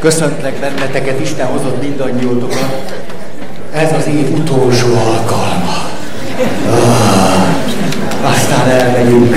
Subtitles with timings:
[0.00, 2.92] Köszöntlek benneteket, Isten hozott mindannyiótokat.
[3.74, 5.90] Ez az év utolsó alkalma.
[6.68, 9.36] Ah, aztán elmegyünk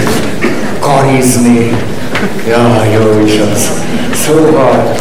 [0.79, 1.78] karizni.
[2.47, 3.71] Jaj, jó is az.
[4.13, 4.96] Szóval,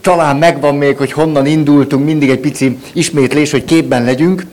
[0.00, 4.46] talán megvan még, hogy honnan indultunk, mindig egy pici ismétlés, hogy képben legyünk.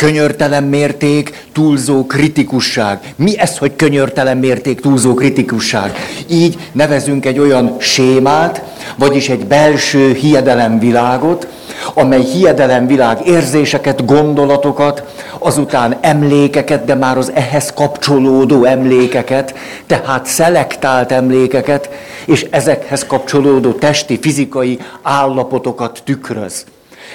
[0.00, 3.14] Könyörtelen mérték, túlzó kritikusság.
[3.16, 5.92] Mi ez, hogy könyörtelen mérték, túlzó kritikusság?
[6.30, 8.62] Így nevezünk egy olyan sémát,
[8.96, 11.46] vagyis egy belső hiedelemvilágot,
[11.94, 15.04] amely hiedelemvilág érzéseket, gondolatokat,
[15.38, 19.54] azután emlékeket, de már az ehhez kapcsolódó emlékeket,
[19.86, 21.90] tehát szelektált emlékeket,
[22.24, 26.64] és ezekhez kapcsolódó testi, fizikai állapotokat tükröz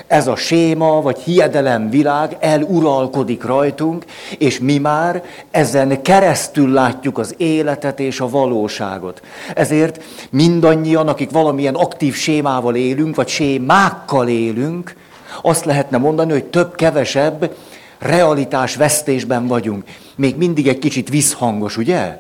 [0.08, 4.06] ez a séma vagy hiedelem világ eluralkodik rajtunk,
[4.38, 9.22] és mi már ezen keresztül látjuk az életet és a valóságot.
[9.56, 14.96] Ezért mindannyian, akik valamilyen aktív sémával élünk, vagy sémákkal élünk,
[15.42, 17.56] azt lehetne mondani, hogy több-kevesebb
[18.00, 19.84] realitás vesztésben vagyunk.
[20.16, 22.18] Még mindig egy kicsit visszhangos, ugye?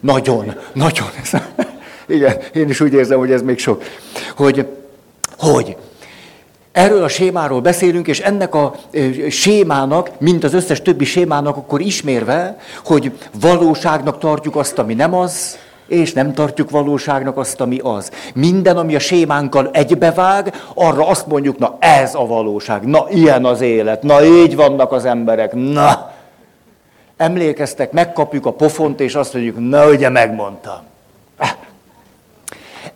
[0.00, 1.08] Nagyon, nagyon.
[2.06, 3.82] Igen, én is úgy érzem, hogy ez még sok.
[4.36, 4.66] Hogy,
[5.38, 5.76] hogy
[6.76, 8.74] Erről a sémáról beszélünk, és ennek a
[9.28, 15.58] sémának, mint az összes többi sémának, akkor ismérve, hogy valóságnak tartjuk azt, ami nem az,
[15.86, 18.10] és nem tartjuk valóságnak azt, ami az.
[18.34, 23.60] Minden, ami a sémánkkal egybevág, arra azt mondjuk, na ez a valóság, na ilyen az
[23.60, 26.12] élet, na így vannak az emberek, na.
[27.16, 30.80] Emlékeztek, megkapjuk a pofont, és azt mondjuk, na ugye megmondtam.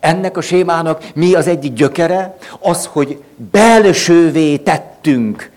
[0.01, 2.37] Ennek a sémának mi az egyik gyökere?
[2.59, 5.51] Az, hogy belsővé tettünk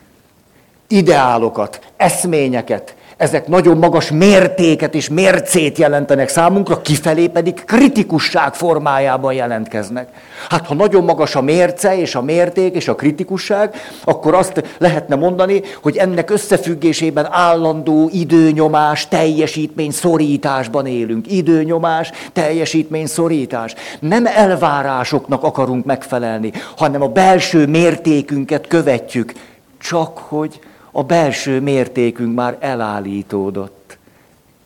[0.87, 10.09] ideálokat, eszményeket, ezek nagyon magas mértéket és mércét jelentenek számunkra, kifelé pedig kritikusság formájában jelentkeznek.
[10.49, 15.15] Hát ha nagyon magas a mérce és a mérték és a kritikusság, akkor azt lehetne
[15.15, 21.33] mondani, hogy ennek összefüggésében állandó időnyomás, teljesítmény szorításban élünk.
[21.33, 23.75] Időnyomás, teljesítmény szorítás.
[24.01, 29.33] Nem elvárásoknak akarunk megfelelni, hanem a belső mértékünket követjük.
[29.81, 30.61] Csak hogy
[30.97, 33.99] a belső mértékünk már elállítódott.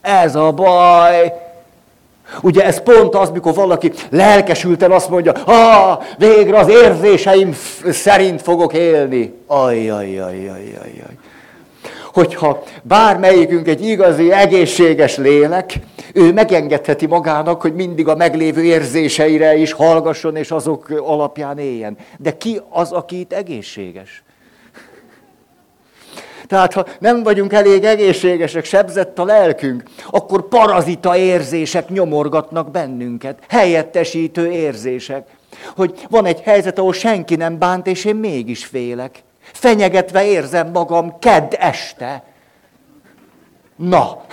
[0.01, 1.33] Ez a baj.
[2.43, 7.57] Ugye ez pont az, mikor valaki lelkesülten azt mondja, ah, végre az érzéseim
[7.91, 9.35] szerint fogok élni.
[9.47, 11.17] Ajjajjajjajjaj.
[12.13, 15.73] Hogyha bármelyikünk egy igazi, egészséges lélek,
[16.13, 21.97] ő megengedheti magának, hogy mindig a meglévő érzéseire is hallgasson, és azok alapján éljen.
[22.19, 24.23] De ki az, aki itt egészséges?
[26.49, 34.51] Tehát ha nem vagyunk elég egészségesek, sebzett a lelkünk, akkor parazita érzések nyomorgatnak bennünket, helyettesítő
[34.51, 35.27] érzések.
[35.77, 39.23] Hogy van egy helyzet, ahol senki nem bánt, és én mégis félek.
[39.41, 42.23] Fenyegetve érzem magam kedd este.
[43.77, 44.25] Na,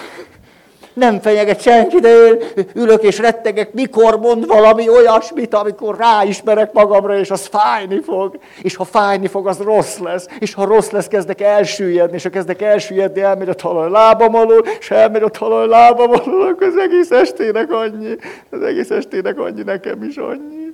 [0.95, 7.17] nem fenyeget senki, de én ülök és rettegek, mikor mond valami olyasmit, amikor ráismerek magamra,
[7.17, 8.39] és az fájni fog.
[8.61, 10.27] És ha fájni fog, az rossz lesz.
[10.39, 14.65] És ha rossz lesz, kezdek elsüllyedni, és ha kezdek elsüllyedni, elmegy a talaj lábam alól,
[14.79, 18.15] és elmegy a talaj lábam alól, akkor az egész estének annyi.
[18.49, 20.73] Az egész estének annyi, nekem is annyi.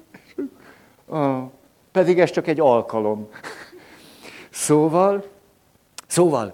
[1.91, 3.29] Pedig ez csak egy alkalom.
[4.49, 5.23] Szóval,
[6.07, 6.53] szóval,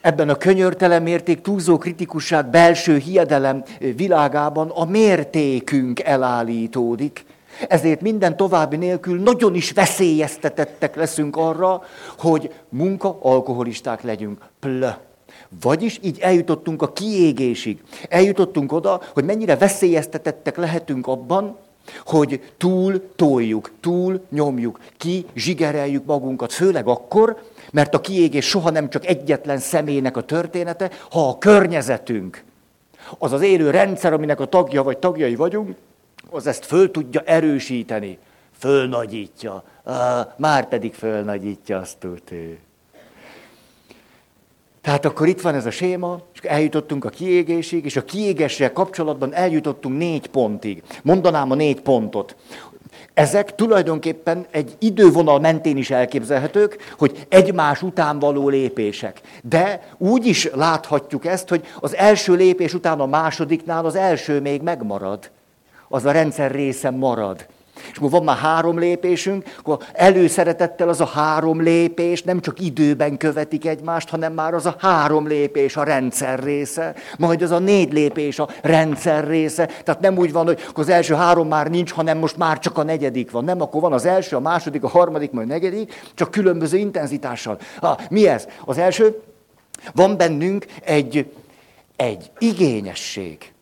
[0.00, 3.62] ebben a könyörtelen mérték, túlzó kritikusság, belső hiedelem
[3.96, 7.24] világában a mértékünk elállítódik.
[7.68, 11.82] Ezért minden további nélkül nagyon is veszélyeztetettek leszünk arra,
[12.18, 14.38] hogy munka alkoholisták legyünk.
[14.60, 14.88] Plö.
[15.60, 17.82] Vagyis így eljutottunk a kiégésig.
[18.08, 21.56] Eljutottunk oda, hogy mennyire veszélyeztetettek lehetünk abban,
[22.04, 28.90] hogy túl toljuk, túl nyomjuk, ki zsigereljük magunkat, főleg akkor, mert a kiégés soha nem
[28.90, 32.44] csak egyetlen személynek a története, ha a környezetünk,
[33.18, 35.76] az az élő rendszer, aminek a tagja vagy tagjai vagyunk,
[36.30, 38.18] az ezt föl tudja erősíteni,
[38.58, 39.62] fölnagyítja.
[40.36, 42.58] Már pedig fölnagyítja azt ő.
[44.80, 49.34] Tehát akkor itt van ez a séma, és eljutottunk a kiégésig, és a kiégéssel kapcsolatban
[49.34, 50.82] eljutottunk négy pontig.
[51.02, 52.36] Mondanám a négy pontot.
[53.20, 59.20] Ezek tulajdonképpen egy idővonal mentén is elképzelhetők, hogy egymás után való lépések.
[59.42, 64.62] De úgy is láthatjuk ezt, hogy az első lépés után a másodiknál az első még
[64.62, 65.30] megmarad.
[65.88, 67.46] Az a rendszer része marad.
[67.90, 73.16] És akkor van már három lépésünk, akkor előszeretettel az a három lépés nem csak időben
[73.16, 77.92] követik egymást, hanem már az a három lépés a rendszer része, majd az a négy
[77.92, 79.66] lépés a rendszer része.
[79.66, 82.82] Tehát nem úgy van, hogy az első három már nincs, hanem most már csak a
[82.82, 83.44] negyedik van.
[83.44, 87.58] Nem, akkor van az első, a második, a harmadik, majd a negyedik, csak különböző intenzitással.
[87.80, 88.46] Ha, mi ez?
[88.64, 89.22] Az első,
[89.94, 91.32] van bennünk egy,
[91.96, 93.52] egy igényesség.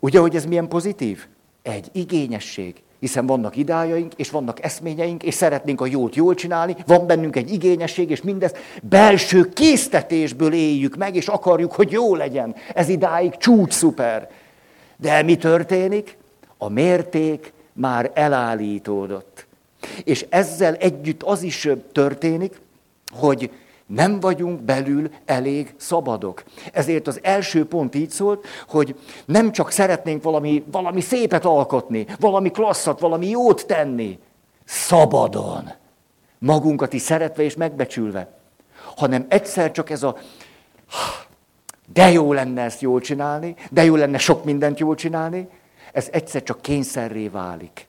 [0.00, 1.26] Ugye, hogy ez milyen pozitív?
[1.62, 2.82] Egy igényesség.
[3.00, 7.52] Hiszen vannak idájaink, és vannak eszményeink, és szeretnénk a jót jól csinálni, van bennünk egy
[7.52, 12.54] igényesség, és mindezt belső késztetésből éljük meg, és akarjuk, hogy jó legyen.
[12.74, 14.30] Ez idáig csúcs szuper.
[14.96, 16.16] De mi történik?
[16.58, 19.46] A mérték már elállítódott.
[20.04, 22.60] És ezzel együtt az is történik,
[23.10, 23.50] hogy
[23.88, 26.44] nem vagyunk belül elég szabadok.
[26.72, 32.50] Ezért az első pont így szólt, hogy nem csak szeretnénk valami, valami szépet alkotni, valami
[32.50, 34.18] klasszat, valami jót tenni,
[34.64, 35.70] szabadon,
[36.38, 38.38] magunkat is szeretve és megbecsülve,
[38.96, 40.16] hanem egyszer csak ez a
[41.92, 45.48] de jó lenne ezt jól csinálni, de jó lenne sok mindent jól csinálni,
[45.92, 47.86] ez egyszer csak kényszerré válik.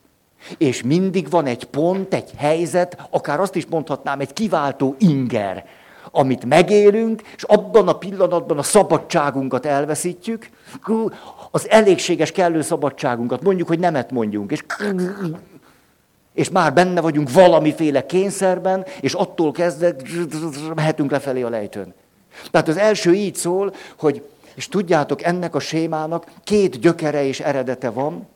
[0.57, 5.65] És mindig van egy pont, egy helyzet, akár azt is mondhatnám, egy kiváltó inger,
[6.11, 10.50] amit megélünk, és abban a pillanatban a szabadságunkat elveszítjük,
[11.51, 14.65] az elégséges kellő szabadságunkat, mondjuk, hogy nemet mondjunk, és,
[16.33, 19.95] és már benne vagyunk valamiféle kényszerben, és attól kezdve
[20.75, 21.94] mehetünk lefelé a lejtőn.
[22.51, 24.23] Tehát az első így szól, hogy,
[24.56, 28.27] és tudjátok, ennek a sémának két gyökere és eredete van,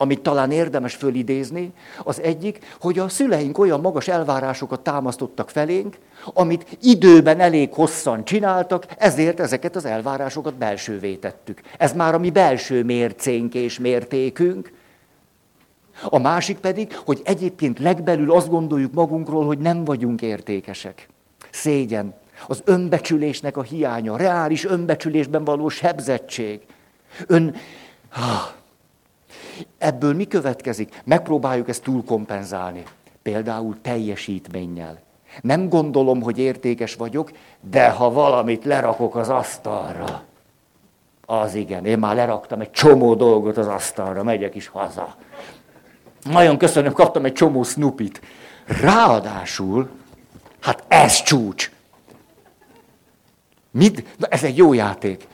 [0.00, 1.72] amit talán érdemes fölidézni,
[2.04, 8.86] az egyik, hogy a szüleink olyan magas elvárásokat támasztottak felénk, amit időben elég hosszan csináltak,
[8.98, 11.60] ezért ezeket az elvárásokat belsővé tettük.
[11.78, 14.72] Ez már a mi belső mércénk és mértékünk.
[16.04, 21.08] A másik pedig, hogy egyébként legbelül azt gondoljuk magunkról, hogy nem vagyunk értékesek.
[21.50, 22.14] Szégyen.
[22.46, 26.60] Az önbecsülésnek a hiánya, reális önbecsülésben való sebzettség.
[27.26, 27.54] Ön...
[28.12, 28.56] Ah,
[29.78, 31.00] Ebből mi következik?
[31.04, 32.82] Megpróbáljuk ezt túlkompenzálni.
[33.22, 35.00] Például teljesítménnyel.
[35.40, 37.30] Nem gondolom, hogy értékes vagyok,
[37.70, 40.22] de ha valamit lerakok az asztalra,
[41.26, 41.84] az igen.
[41.84, 45.16] Én már leraktam egy csomó dolgot az asztalra, megyek is haza.
[46.22, 48.20] Nagyon köszönöm, kaptam egy csomó snoopit.
[48.66, 49.88] Ráadásul,
[50.60, 51.70] hát ez csúcs.
[53.70, 55.26] Mit, ez egy jó játék.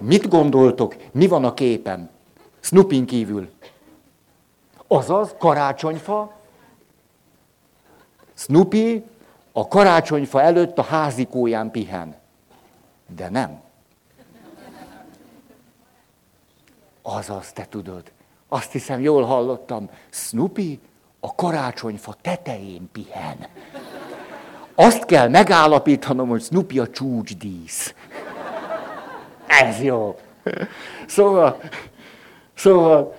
[0.00, 2.10] Mit gondoltok, mi van a képen?
[2.60, 3.50] Snoopin kívül.
[4.86, 6.36] Azaz, karácsonyfa,
[8.34, 9.04] Snoopy
[9.52, 12.16] a karácsonyfa előtt a házikóján pihen.
[13.06, 13.60] De nem.
[17.02, 18.02] Azaz, te tudod.
[18.48, 19.90] Azt hiszem, jól hallottam.
[20.10, 20.80] Snoopy
[21.20, 23.46] a karácsonyfa tetején pihen.
[24.74, 27.94] Azt kell megállapítanom, hogy Snoopy a csúcsdísz.
[29.46, 30.18] Ez jó.
[31.06, 31.60] Szóval,
[32.58, 33.14] szóval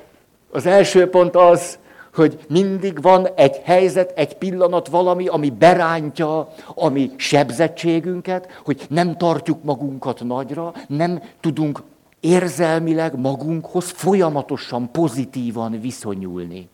[0.51, 1.79] az első pont az,
[2.13, 9.17] hogy mindig van egy helyzet, egy pillanat, valami, ami berántja a mi sebzettségünket, hogy nem
[9.17, 11.81] tartjuk magunkat nagyra, nem tudunk
[12.19, 16.69] érzelmileg magunkhoz folyamatosan pozitívan viszonyulni.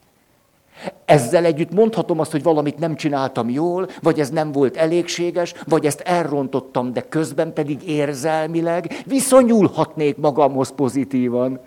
[1.06, 5.86] Ezzel együtt mondhatom azt, hogy valamit nem csináltam jól, vagy ez nem volt elégséges, vagy
[5.86, 11.60] ezt elrontottam, de közben pedig érzelmileg viszonyulhatnék magamhoz pozitívan.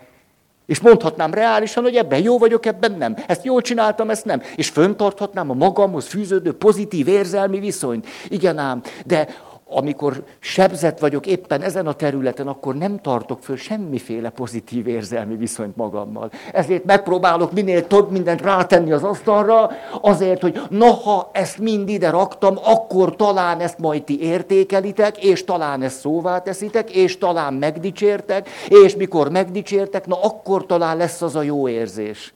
[0.69, 3.15] És mondhatnám reálisan, hogy ebben jó vagyok, ebben nem.
[3.27, 4.41] Ezt jól csináltam, ezt nem.
[4.55, 8.07] És föntarthatnám a magamhoz fűződő pozitív érzelmi viszonyt.
[8.27, 9.27] Igen ám, de
[9.69, 15.75] amikor sebzett vagyok éppen ezen a területen, akkor nem tartok föl semmiféle pozitív érzelmi viszonyt
[15.75, 16.31] magammal.
[16.53, 19.71] Ezért megpróbálok minél több mindent rátenni az asztalra,
[20.01, 25.81] azért, hogy noha ezt mind ide raktam, akkor talán ezt majd ti értékelitek, és talán
[25.81, 31.41] ezt szóvá teszitek, és talán megdicsértek, és mikor megdicsértek, na akkor talán lesz az a
[31.41, 32.33] jó érzés,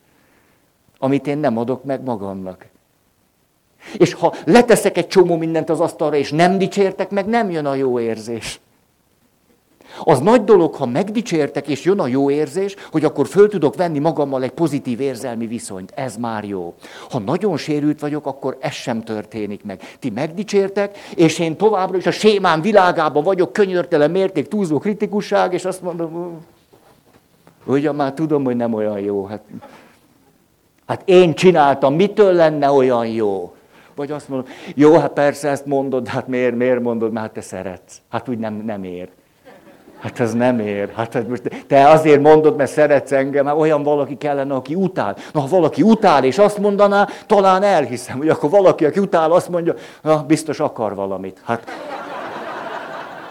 [0.98, 2.72] amit én nem adok meg magamnak.
[3.98, 7.76] És ha leteszek egy csomó mindent az asztalra, és nem dicsértek meg, nem jön a
[7.76, 8.60] jó érzés.
[10.04, 14.00] Az nagy dolog, ha megdicsértek, és jön a jó érzés, hogy akkor föl tudok venni
[14.00, 15.92] magammal egy pozitív érzelmi viszonyt.
[15.96, 16.74] Ez már jó.
[17.10, 19.82] Ha nagyon sérült vagyok, akkor ez sem történik meg.
[20.00, 25.66] Ti megdicsértek, és én továbbra is a sémán világában vagyok, könyörtelen mérték, túlzó kritikusság, és
[25.66, 26.42] azt mondom,
[27.66, 29.26] hogy már tudom, hogy nem olyan jó.
[29.26, 29.44] Hát,
[30.86, 33.54] hát én csináltam, mitől lenne olyan jó?
[33.96, 37.42] Vagy azt mondom, jó, hát persze ezt mondod, hát miért, miért mondod, mert hát te
[37.42, 38.02] szeretsz.
[38.10, 39.10] Hát úgy nem, nem ér.
[40.00, 40.90] Hát ez nem ér.
[40.96, 45.16] Hát ez most, te azért mondod, mert szeretsz engem, mert olyan valaki kellene, aki utál.
[45.34, 49.50] Na, ha valaki utál, és azt mondaná, talán elhiszem, hogy akkor valaki, aki utál, azt
[49.50, 51.42] mondja, na, biztos akar valamit.
[51.44, 51.64] Hát,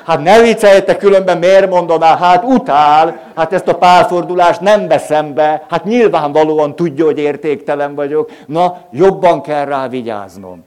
[0.04, 5.66] hát ne vicceljetek, különben miért mondaná, hát utál, hát ezt a párfordulást nem veszem be,
[5.68, 10.64] hát nyilvánvalóan tudja, hogy értéktelen vagyok, na, jobban kell rá vigyáznom.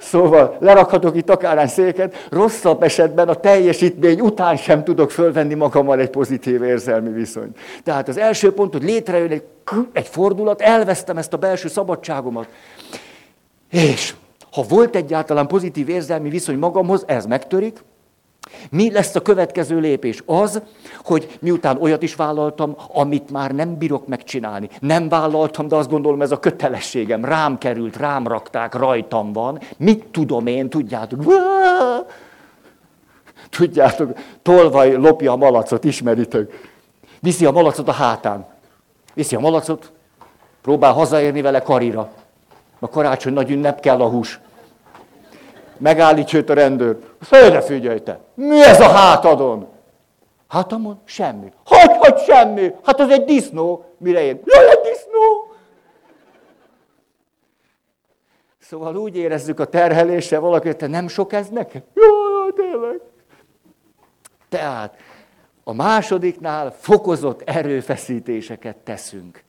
[0.00, 6.10] Szóval lerakhatok itt akár széket, rosszabb esetben a teljesítmény után sem tudok fölvenni magammal egy
[6.10, 7.58] pozitív érzelmi viszonyt.
[7.84, 9.44] Tehát az első pont, hogy létrejön egy,
[9.92, 12.48] egy fordulat, elvesztem ezt a belső szabadságomat.
[13.70, 14.14] És
[14.52, 17.78] ha volt egyáltalán pozitív érzelmi viszony magamhoz, ez megtörik,
[18.70, 20.22] mi lesz a következő lépés?
[20.26, 20.62] Az,
[21.04, 24.68] hogy miután olyat is vállaltam, amit már nem bírok megcsinálni.
[24.80, 27.24] Nem vállaltam, de azt gondolom, ez a kötelességem.
[27.24, 29.60] Rám került, rám rakták, rajtam van.
[29.76, 31.24] Mit tudom én, tudjátok?
[33.50, 36.68] Tudjátok, tolvaj lopja a malacot, ismeritek.
[37.20, 38.46] Viszi a malacot a hátán.
[39.14, 39.92] Viszi a malacot,
[40.62, 42.10] próbál hazaérni vele karira.
[42.78, 44.40] A karácsony nagy ünnep kell a hús.
[45.80, 46.98] Megállítja őt a rendőr.
[47.20, 48.20] Fölre figyelj te!
[48.34, 49.68] Mi ez a hátadon?
[50.48, 51.00] Hátamon?
[51.04, 51.52] Semmi.
[51.64, 52.72] Hogy, hogy semmi?
[52.84, 53.84] Hát az egy disznó.
[53.98, 54.40] Mire én?
[54.44, 55.52] Jaj, egy disznó!
[58.58, 61.82] Szóval úgy érezzük a terhelése valaki, te nem sok ez nekem?
[61.94, 63.00] Jaj, tényleg.
[64.48, 64.96] Tehát
[65.64, 69.44] a másodiknál fokozott erőfeszítéseket teszünk.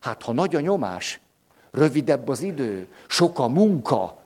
[0.00, 1.20] Hát ha nagy a nyomás,
[1.70, 4.23] rövidebb az idő, sok a munka,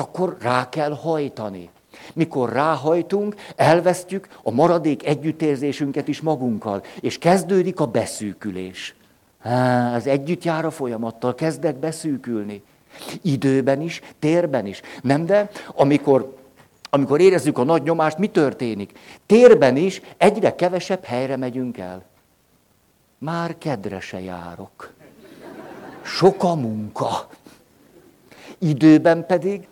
[0.00, 1.70] akkor rá kell hajtani.
[2.12, 8.94] Mikor ráhajtunk, elvesztjük a maradék együttérzésünket is magunkkal, és kezdődik a beszűkülés.
[9.94, 12.62] Az együtt jár a folyamattal, kezdek beszűkülni.
[13.22, 14.80] Időben is, térben is.
[15.02, 16.36] Nem de, amikor,
[16.90, 18.98] amikor érezzük a nagy nyomást, mi történik?
[19.26, 22.04] Térben is egyre kevesebb helyre megyünk el.
[23.18, 24.92] Már kedre se járok.
[26.02, 27.28] Sok a munka.
[28.58, 29.68] Időben pedig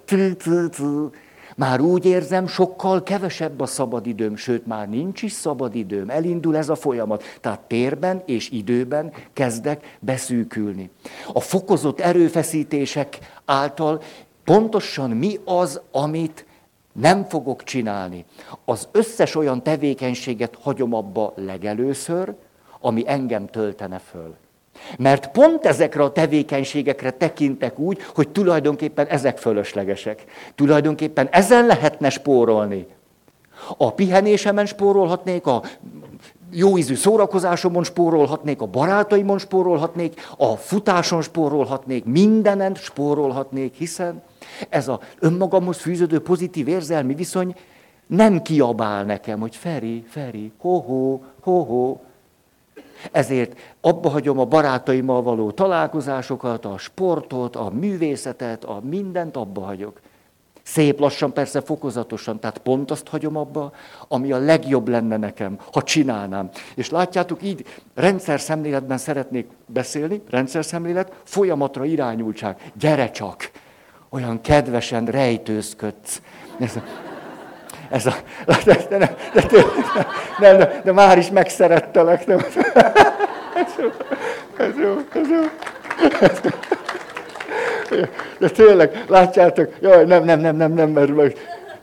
[1.56, 6.74] már úgy érzem, sokkal kevesebb a szabadidőm, sőt már nincs is szabadidőm, elindul ez a
[6.74, 7.22] folyamat.
[7.40, 10.90] Tehát térben és időben kezdek beszűkülni.
[11.32, 14.02] A fokozott erőfeszítések által
[14.44, 16.46] pontosan mi az, amit
[16.92, 18.24] nem fogok csinálni.
[18.64, 22.34] Az összes olyan tevékenységet hagyom abba legelőször,
[22.80, 24.34] ami engem töltene föl.
[24.98, 30.24] Mert pont ezekre a tevékenységekre tekintek úgy, hogy tulajdonképpen ezek fölöslegesek.
[30.54, 32.86] Tulajdonképpen ezen lehetne spórolni.
[33.76, 35.62] A pihenésemen spórolhatnék, a
[36.50, 44.22] jóízű szórakozásomon spórolhatnék, a barátaimon spórolhatnék, a futáson spórolhatnék, mindenen spórolhatnék, hiszen
[44.68, 47.54] ez a önmagamhoz fűződő pozitív érzelmi viszony
[48.06, 51.96] nem kiabál nekem, hogy Feri, Feri, ho-ho, ho-ho,
[53.12, 60.00] ezért abba hagyom a barátaimmal való találkozásokat, a sportot, a művészetet, a mindent abba hagyok.
[60.62, 63.73] Szép lassan, persze fokozatosan, tehát pont azt hagyom abba,
[64.08, 66.50] ami a legjobb lenne nekem, ha csinálnám.
[66.75, 72.70] És látjátok, így rendszer szemléletben szeretnék beszélni, rendszer szemlélet, folyamatra irányultság.
[72.78, 73.50] Gyere csak!
[74.08, 76.23] Olyan kedvesen rejtőzködsz.
[77.94, 78.14] Ez a,
[78.46, 79.42] de, de, de, de,
[80.40, 82.26] de, de, de már is megszerettelek.
[82.26, 82.38] Nem?
[83.54, 83.88] Ez jó,
[84.56, 85.40] ez jó, ez jó.
[88.38, 91.38] De tényleg, látjátok, jaj, nem, nem, nem, nem, nem, mert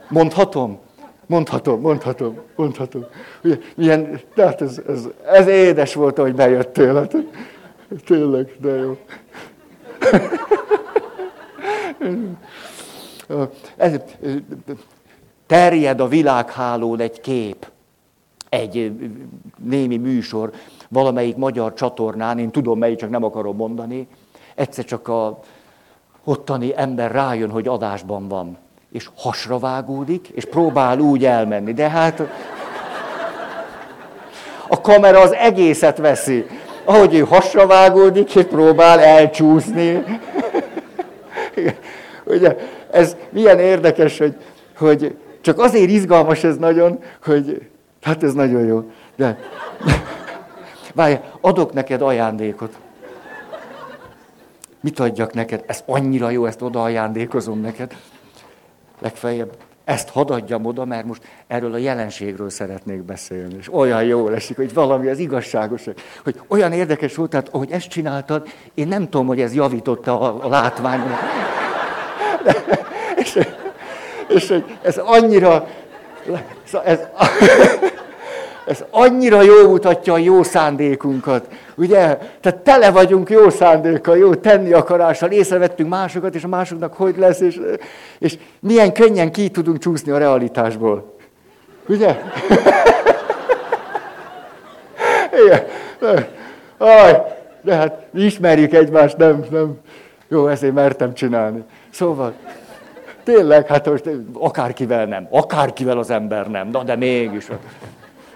[0.09, 0.79] mondhatom,
[1.25, 3.05] mondhatom, mondhatom, mondhatom.
[3.75, 6.95] Milyen, tehát ez, ez, ez édes volt, hogy bejöttél.
[6.95, 7.15] Hát,
[8.05, 8.97] tényleg, de jó.
[13.77, 13.99] Ez,
[15.51, 17.67] terjed a világhálón egy kép,
[18.49, 18.91] egy
[19.63, 20.51] némi műsor,
[20.89, 24.07] valamelyik magyar csatornán, én tudom melyik, csak nem akarom mondani,
[24.55, 25.39] egyszer csak a
[26.23, 28.57] ottani ember rájön, hogy adásban van,
[28.91, 31.73] és hasra vágódik, és próbál úgy elmenni.
[31.73, 32.21] De hát
[34.67, 36.45] a kamera az egészet veszi.
[36.83, 40.03] Ahogy ő hasra vágódik, és próbál elcsúszni.
[42.23, 42.57] Ugye,
[42.91, 44.35] ez milyen érdekes, hogy,
[44.77, 47.69] hogy csak azért izgalmas ez nagyon, hogy
[48.01, 48.91] hát ez nagyon jó.
[49.15, 49.39] De
[50.95, 52.77] várj, adok neked ajándékot.
[54.79, 55.63] Mit adjak neked?
[55.67, 57.95] Ez annyira jó, ezt oda ajándékozom neked.
[58.99, 63.55] Legfeljebb ezt hadd adjam oda, mert most erről a jelenségről szeretnék beszélni.
[63.59, 65.83] És olyan jó esik, hogy valami az igazságos,
[66.23, 70.45] hogy olyan érdekes volt, tehát ahogy ezt csináltad, én nem tudom, hogy ez javította a,
[70.45, 71.03] a látványt.
[73.23, 73.39] és,
[74.33, 75.67] és hogy ez annyira,
[76.83, 76.99] ez,
[78.65, 81.47] Ez annyira jó mutatja a jó szándékunkat.
[81.75, 82.17] Ugye?
[82.41, 87.39] Tehát tele vagyunk jó szándékkal, jó tenni akarással, észrevettünk másokat, és a másoknak hogy lesz,
[87.39, 87.59] és,
[88.19, 91.15] és milyen könnyen ki tudunk csúszni a realitásból.
[91.87, 92.21] Ugye?
[95.45, 95.65] Igen.
[96.77, 97.21] Aj,
[97.61, 99.79] de hát ismerjük egymást, nem, nem.
[100.27, 101.63] Jó, ezért mertem csinálni.
[101.89, 102.33] Szóval,
[103.23, 107.47] tényleg, hát most akárkivel nem, akárkivel az ember nem, na de mégis.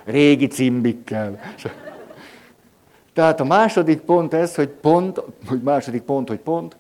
[0.03, 1.39] Régi cimbikkel.
[3.13, 6.75] Tehát a második pont ez, hogy pont, hogy második pont, hogy pont,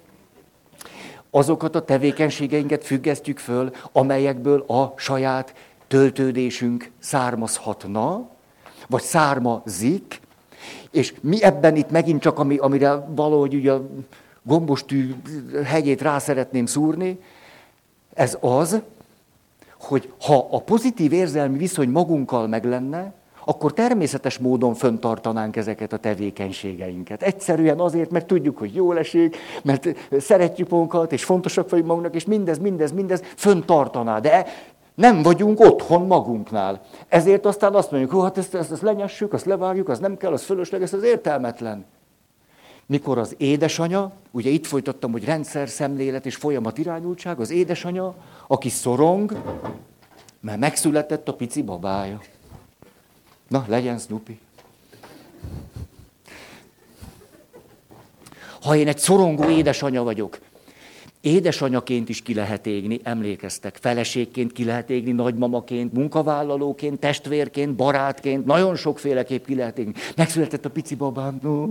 [1.29, 5.53] azokat a tevékenységeinket függesztjük föl, amelyekből a saját
[5.87, 8.27] töltődésünk származhatna,
[8.87, 10.19] vagy származik,
[10.91, 13.87] és mi ebben itt megint csak, ami, amire valahogy ugye a
[14.43, 15.15] gombostű
[15.63, 17.19] hegyét rá szeretném szúrni,
[18.15, 18.81] ez az,
[19.81, 23.13] hogy ha a pozitív érzelmi viszony magunkkal meg lenne,
[23.45, 27.21] akkor természetes módon föntartanánk ezeket a tevékenységeinket.
[27.23, 29.87] Egyszerűen azért, mert tudjuk, hogy jól esik, mert
[30.19, 34.19] szeretjük magunkat, és fontosak vagyunk magunknak, és mindez, mindez, mindez föntartaná.
[34.19, 34.45] De
[34.95, 36.81] nem vagyunk otthon magunknál.
[37.07, 40.31] Ezért aztán azt mondjuk, hogy hát ezt, ezt, ezt lenyessük, azt levágjuk, az nem kell,
[40.31, 41.85] az fölösleges, az értelmetlen.
[42.85, 48.15] Mikor az édesanya, ugye itt folytattam, hogy rendszer, szemlélet és folyamat irányultság, az édesanya,
[48.47, 49.41] aki szorong,
[50.39, 52.21] mert megszületett a pici babája.
[53.47, 54.39] Na, legyen Snoopy.
[58.61, 60.39] Ha én egy szorongó édesanya vagyok,
[61.21, 68.75] édesanyaként is ki lehet égni, emlékeztek, feleségként ki lehet égni, nagymamaként, munkavállalóként, testvérként, barátként, nagyon
[68.75, 69.93] sokféleképp ki lehet égni.
[70.15, 71.67] Megszületett a pici babám, no.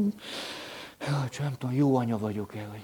[1.06, 2.82] Ja, csak nem tudom, jó anya vagyok-e, vagy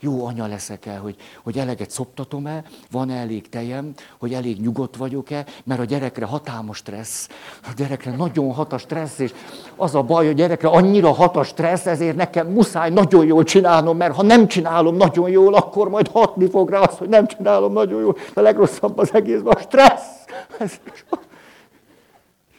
[0.00, 5.80] jó anya leszek-e, hogy, hogy eleget szoptatom-e, van elég tejem, hogy elég nyugodt vagyok-e, mert
[5.80, 7.28] a gyerekre hatalmas stressz,
[7.62, 9.34] a gyerekre nagyon hat a stressz, és
[9.76, 13.44] az a baj, hogy a gyerekre annyira hat a stressz, ezért nekem muszáj nagyon jól
[13.44, 17.26] csinálnom, mert ha nem csinálom nagyon jól, akkor majd hatni fog rá az, hogy nem
[17.26, 18.16] csinálom nagyon jól.
[18.34, 20.24] A legrosszabb az egészben a stressz.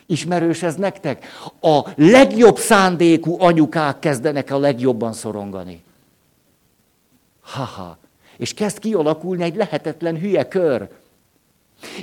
[0.10, 1.26] Ismerős ez nektek?
[1.62, 5.84] A legjobb szándékú anyukák kezdenek a legjobban szorongani.
[7.42, 7.98] Haha.
[8.38, 10.88] És kezd kialakulni egy lehetetlen hülye kör.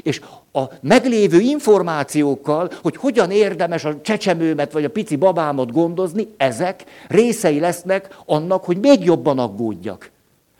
[0.03, 0.21] És
[0.53, 7.59] a meglévő információkkal, hogy hogyan érdemes a csecsemőmet vagy a pici babámat gondozni, ezek részei
[7.59, 10.11] lesznek annak, hogy még jobban aggódjak.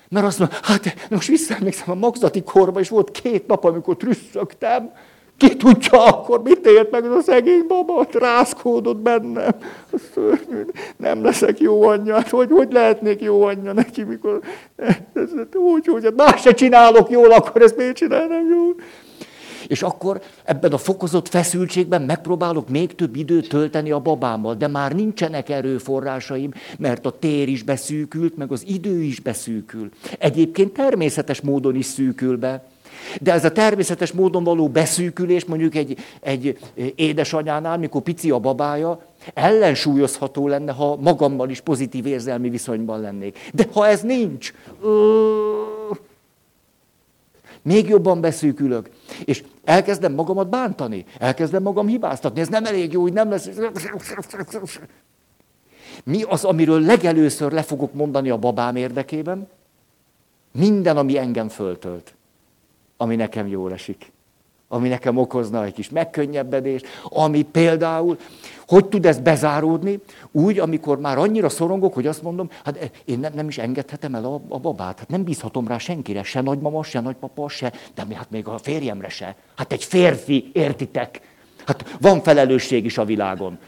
[0.09, 4.93] Mert azt mondja, hát most visszaemlékszem a magzati korba, és volt két nap, amikor trüsszögtem,
[5.37, 9.55] ki tudja akkor, mit élt meg ez a szegény baba, rászkódott bennem.
[10.97, 12.15] Nem leszek jó anyja.
[12.15, 14.41] Hát hogy, hogy lehetnék jó anyja neki, mikor
[15.55, 18.75] úgy, hogy hát más se csinálok jól, akkor ezt miért csinálnám jól?
[19.67, 24.93] És akkor ebben a fokozott feszültségben megpróbálok még több időt tölteni a babámmal, de már
[24.93, 29.89] nincsenek erőforrásaim, mert a tér is beszűkült, meg az idő is beszűkül.
[30.19, 32.65] Egyébként természetes módon is szűkül be.
[33.21, 36.59] De ez a természetes módon való beszűkülés mondjuk egy, egy
[36.95, 39.01] édesanyánál, mikor pici a babája,
[39.35, 43.39] ellensúlyozható lenne, ha magammal is pozitív érzelmi viszonyban lennék.
[43.55, 44.53] De ha ez nincs,
[47.63, 48.91] még jobban beszűkülök,
[49.25, 53.49] és elkezdem magamat bántani, elkezdem magam hibáztatni, ez nem elég jó, hogy nem lesz.
[56.05, 59.49] Mi az, amiről legelőször le fogok mondani a babám érdekében?
[60.53, 62.15] Minden, ami engem föltölt
[62.97, 64.13] ami nekem jól esik.
[64.69, 68.19] Ami nekem okozna egy kis megkönnyebbedést, ami például,
[68.67, 70.01] hogy tud ez bezáródni?
[70.33, 74.25] Úgy, amikor már annyira szorongok, hogy azt mondom, hát én nem, nem is engedhetem el
[74.25, 78.31] a, a babát, hát nem bízhatom rá senkire, se nagymama, se nagypapa, se, de hát
[78.31, 79.37] még a férjemre se.
[79.57, 81.21] Hát egy férfi, értitek?
[81.67, 83.59] Hát van felelősség is a világon.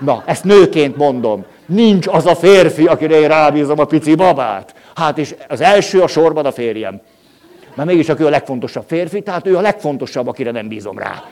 [0.00, 1.44] Na, ezt nőként mondom.
[1.66, 4.74] Nincs az a férfi, akire én rábízom a pici babát.
[4.94, 7.00] Hát és az első a sorban a férjem.
[7.76, 11.24] Mert mégis ő a legfontosabb férfi, tehát ő a legfontosabb, akire nem bízom rá.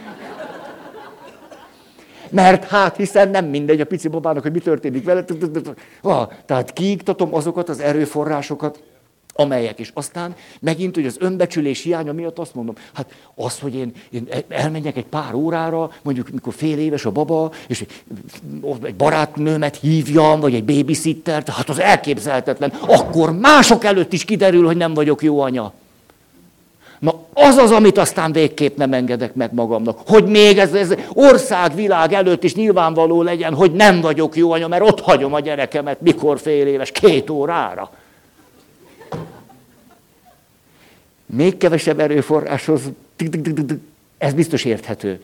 [2.30, 5.24] Mert hát, hiszen nem mindegy a pici babának, hogy mi történik vele.
[6.46, 8.82] Tehát kiiktatom azokat az erőforrásokat,
[9.34, 9.90] amelyek is.
[9.94, 14.96] Aztán megint, hogy az önbecsülés hiánya miatt azt mondom, hát az, hogy én, én elmenjek
[14.96, 17.84] egy pár órára, mondjuk mikor fél éves a baba, és
[18.82, 24.76] egy barátnőmet hívjam, vagy egy babysittert, hát az elképzelhetetlen, akkor mások előtt is kiderül, hogy
[24.76, 25.72] nem vagyok jó anya.
[27.04, 30.00] Na az az, amit aztán végképp nem engedek meg magamnak.
[30.06, 34.82] Hogy még ez, ez országvilág előtt is nyilvánvaló legyen, hogy nem vagyok jó anya, mert
[34.82, 37.90] ott hagyom a gyerekemet, mikor fél éves, két órára.
[41.26, 42.82] Még kevesebb erőforráshoz,
[44.18, 45.20] ez biztos érthető.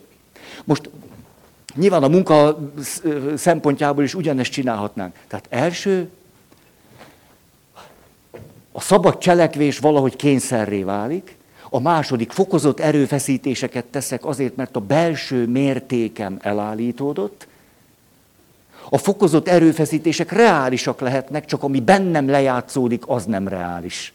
[0.64, 0.90] Most
[1.74, 2.58] nyilván a munka
[3.36, 5.14] szempontjából is ugyanezt csinálhatnánk.
[5.28, 6.10] Tehát első,
[8.72, 11.38] a szabad cselekvés valahogy kényszerré válik,
[11.70, 17.46] a második fokozott erőfeszítéseket teszek azért, mert a belső mértékem elállítódott,
[18.90, 24.12] a fokozott erőfeszítések reálisak lehetnek, csak ami bennem lejátszódik, az nem reális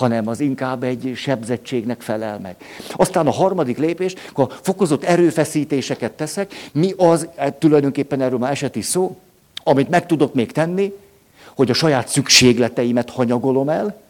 [0.00, 2.56] hanem az inkább egy sebzettségnek felel meg.
[2.92, 8.82] Aztán a harmadik lépés, akkor fokozott erőfeszítéseket teszek, mi az, hát tulajdonképpen erről már esett
[8.82, 9.16] szó,
[9.64, 10.92] amit meg tudok még tenni,
[11.54, 14.00] hogy a saját szükségleteimet hanyagolom el,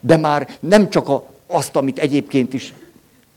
[0.00, 2.74] de már nem csak a, azt, amit egyébként is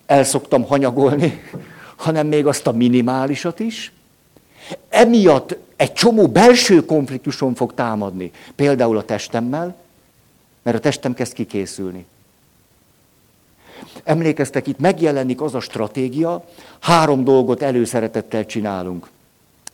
[0.06, 1.42] el szoktam hanyagolni,
[1.96, 3.92] hanem még azt a minimálisat is.
[4.90, 9.76] Emiatt egy csomó belső konfliktuson fog támadni, például a testemmel,
[10.62, 12.06] mert a testem kezd kikészülni.
[14.04, 16.46] Emlékeztek, itt megjelenik az a stratégia,
[16.80, 19.10] három dolgot előszeretettel csinálunk.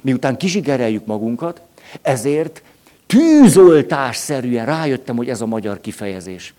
[0.02, 1.62] Miután kizsigereljük magunkat,
[2.02, 2.62] ezért
[3.06, 6.54] tűzoltásszerűen rájöttem, hogy ez a magyar kifejezés.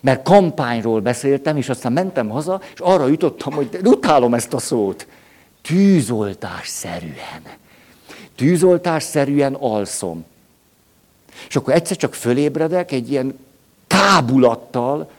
[0.00, 5.06] Mert kampányról beszéltem, és aztán mentem haza, és arra jutottam, hogy utálom ezt a szót.
[5.62, 7.42] Tűzoltásszerűen.
[8.36, 10.24] Tűzoltásszerűen alszom.
[11.48, 13.38] És akkor egyszer csak fölébredek egy ilyen
[13.86, 15.10] kábulattal,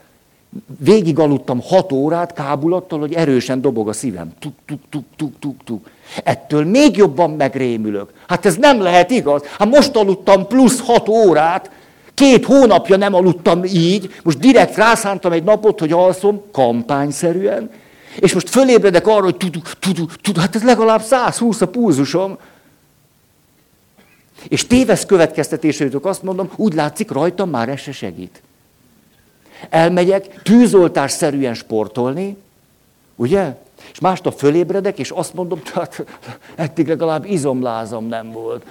[0.79, 4.33] végig aludtam hat órát kábulattal, hogy erősen dobog a szívem.
[4.39, 5.89] Tuk, tuk, tuk, tuk, tuk, tuk.
[6.23, 8.13] Ettől még jobban megrémülök.
[8.27, 9.43] Hát ez nem lehet igaz.
[9.57, 11.71] Hát most aludtam plusz hat órát,
[12.13, 17.69] két hónapja nem aludtam így, most direkt rászántam egy napot, hogy alszom, kampányszerűen,
[18.19, 22.38] és most fölébredek arra, hogy tudu, tudu, tudu, hát ez legalább 120 a pulzusom.
[24.47, 28.41] És tévesz következtetésre azt mondom, úgy látszik, rajtam már ez se segít.
[29.69, 32.38] Elmegyek tűzoltásszerűen sportolni,
[33.15, 33.56] ugye?
[33.91, 36.06] És másnap fölébredek, és azt mondom, hát
[36.56, 38.65] eddig legalább izomlázam nem volt.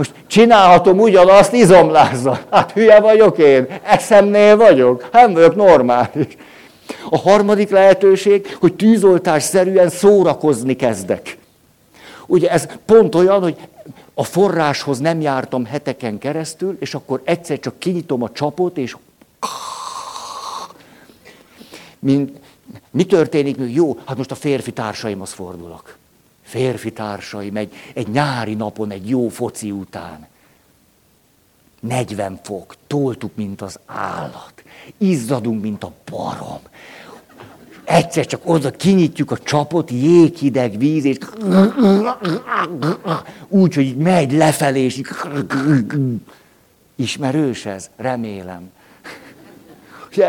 [0.00, 2.40] Most csinálhatom ugyanazt izomlázzal.
[2.50, 6.36] Hát hülye vagyok én, eszemnél vagyok, nem vagyok normális.
[7.10, 11.38] A harmadik lehetőség, hogy tűzoltásszerűen szórakozni kezdek.
[12.26, 13.56] Ugye ez pont olyan, hogy
[14.14, 18.96] a forráshoz nem jártam heteken keresztül, és akkor egyszer csak kinyitom a csapot, és
[21.98, 22.38] mint,
[22.90, 23.56] mi történik?
[23.72, 25.96] Jó, hát most a férfi társaimhoz fordulok.
[26.50, 30.26] Férfi társaim egy, egy nyári napon, egy jó foci után.
[31.80, 34.62] 40 fok, toltuk, mint az állat.
[34.98, 36.60] Izzadunk, mint a barom.
[37.84, 41.18] Egyszer csak oda kinyitjuk a csapot, jéghideg víz, és
[43.48, 45.00] úgy, hogy megy lefelé, és
[46.94, 47.90] ismerős ez?
[47.96, 48.70] Remélem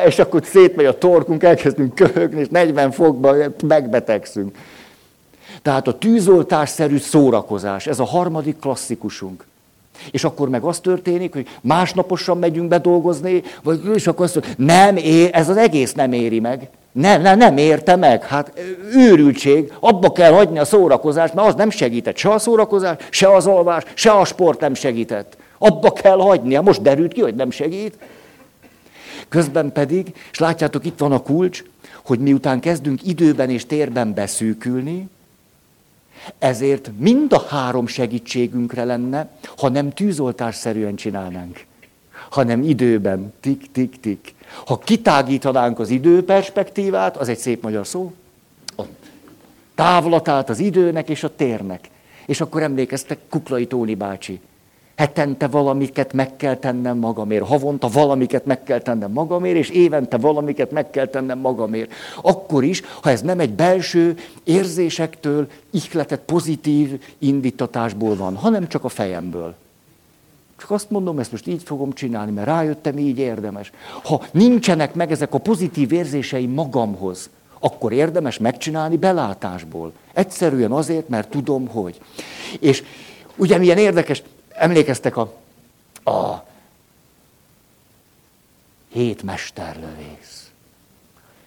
[0.05, 4.57] és akkor szétmegy a torkunk, elkezdünk köhögni, és 40 fokban megbetegszünk.
[5.61, 9.45] Tehát a tűzoltásszerű szórakozás, ez a harmadik klasszikusunk.
[10.11, 14.97] És akkor meg az történik, hogy másnaposan megyünk bedolgozni, vagy, és akkor azt mondjuk, nem
[14.97, 16.69] ér, ez az egész nem éri meg.
[16.91, 18.23] Nem, nem, nem érte meg.
[18.23, 18.59] Hát
[18.93, 22.17] őrültség, abba kell hagyni a szórakozást, mert az nem segített.
[22.17, 25.37] Se a szórakozás, se az alvás, se a sport nem segített.
[25.57, 26.53] Abba kell hagyni.
[26.53, 27.97] Hát most derült ki, hogy nem segít.
[29.29, 31.63] Közben pedig, és látjátok, itt van a kulcs,
[32.03, 35.09] hogy miután kezdünk időben és térben beszűkülni,
[36.39, 41.65] ezért mind a három segítségünkre lenne, ha nem tűzoltásszerűen csinálnánk,
[42.29, 44.33] hanem időben, tik, tik, tik.
[44.65, 48.13] Ha kitágítanánk az időperspektívát, az egy szép magyar szó,
[48.77, 48.83] a
[49.75, 51.89] távlatát az időnek és a térnek.
[52.25, 54.39] És akkor emlékeztek Kuklai Tóni bácsi
[55.01, 60.71] hetente valamiket meg kell tennem magamért, havonta valamiket meg kell tennem magamért, és évente valamiket
[60.71, 61.91] meg kell tennem magamért.
[62.21, 68.89] Akkor is, ha ez nem egy belső érzésektől ihletett pozitív indítatásból van, hanem csak a
[68.89, 69.53] fejemből.
[70.57, 73.71] Csak azt mondom, ezt most így fogom csinálni, mert rájöttem, így érdemes.
[74.03, 79.91] Ha nincsenek meg ezek a pozitív érzéseim magamhoz, akkor érdemes megcsinálni belátásból.
[80.13, 82.01] Egyszerűen azért, mert tudom, hogy.
[82.59, 82.83] És
[83.35, 84.23] ugye milyen érdekes,
[84.61, 85.33] Emlékeztek a,
[86.11, 86.45] a
[88.91, 90.51] hét mesterlövész.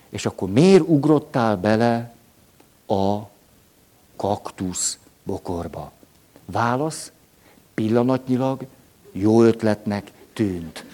[0.08, 2.14] És akkor miért ugrottál bele
[2.86, 3.18] a
[4.16, 5.92] kaktusz bokorba?
[6.44, 7.12] Válasz,
[7.74, 8.60] pillanatnyilag
[9.12, 10.84] jó ötletnek tűnt.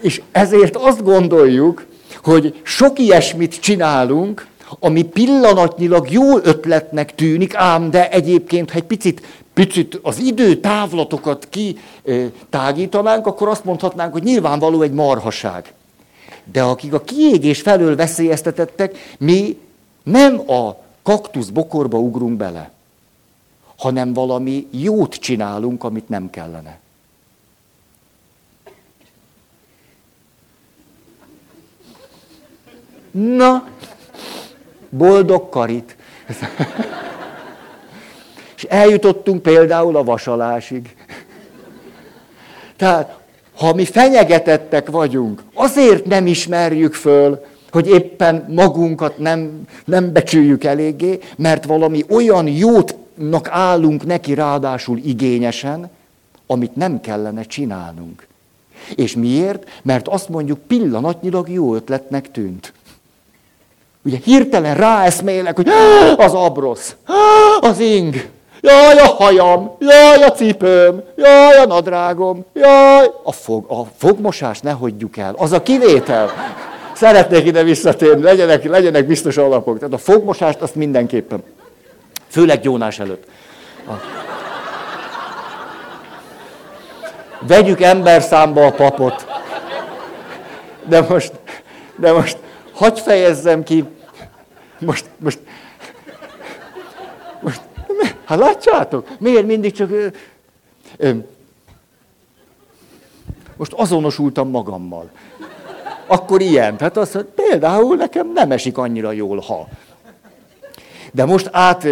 [0.00, 1.86] És ezért azt gondoljuk,
[2.22, 4.46] hogy sok ilyesmit csinálunk,
[4.78, 9.22] ami pillanatnyilag jó ötletnek tűnik, ám de egyébként, ha egy picit
[9.66, 15.72] picit az idő távlatokat kitágítanánk, akkor azt mondhatnánk, hogy nyilvánvaló egy marhaság.
[16.44, 19.58] De akik a kiégés felől veszélyeztetettek, mi
[20.02, 22.70] nem a kaktusz bokorba ugrunk bele,
[23.76, 26.78] hanem valami jót csinálunk, amit nem kellene.
[33.10, 33.68] Na,
[34.88, 35.96] boldog karit.
[38.60, 40.96] És eljutottunk például a vasalásig.
[42.76, 43.18] Tehát,
[43.56, 51.18] ha mi fenyegetettek vagyunk, azért nem ismerjük föl, hogy éppen magunkat nem, nem becsüljük eléggé,
[51.36, 55.90] mert valami olyan jótnak állunk neki ráadásul igényesen,
[56.46, 58.26] amit nem kellene csinálnunk.
[58.94, 59.68] És miért?
[59.82, 62.72] Mert azt mondjuk pillanatnyilag jó ötletnek tűnt.
[64.02, 65.68] Ugye hirtelen ráeszmélek, hogy
[66.16, 66.96] az abrosz,
[67.60, 68.28] az ing,
[68.60, 74.70] jaj a hajam, jaj a cipőm, jaj a nadrágom, jaj a, fog, a fogmosás ne
[74.70, 76.30] hagyjuk el, az a kivétel.
[76.92, 79.78] Szeretnék ide visszatérni, legyenek, legyenek biztos alapok.
[79.78, 81.42] Tehát a fogmosást azt mindenképpen.
[82.28, 83.24] Főleg gyónás előtt.
[83.88, 83.92] A...
[87.46, 89.26] Vegyük ember számba a papot.
[90.84, 91.32] De most,
[91.96, 92.38] de most
[92.72, 93.84] hagy fejezzem ki.
[94.78, 95.38] Most, most,
[98.30, 99.90] hát látjátok, miért mindig csak...
[103.56, 105.10] Most azonosultam magammal
[106.10, 106.76] akkor ilyen.
[106.76, 109.68] Tehát azt mondja, például nekem nem esik annyira jól, ha.
[111.12, 111.86] De most át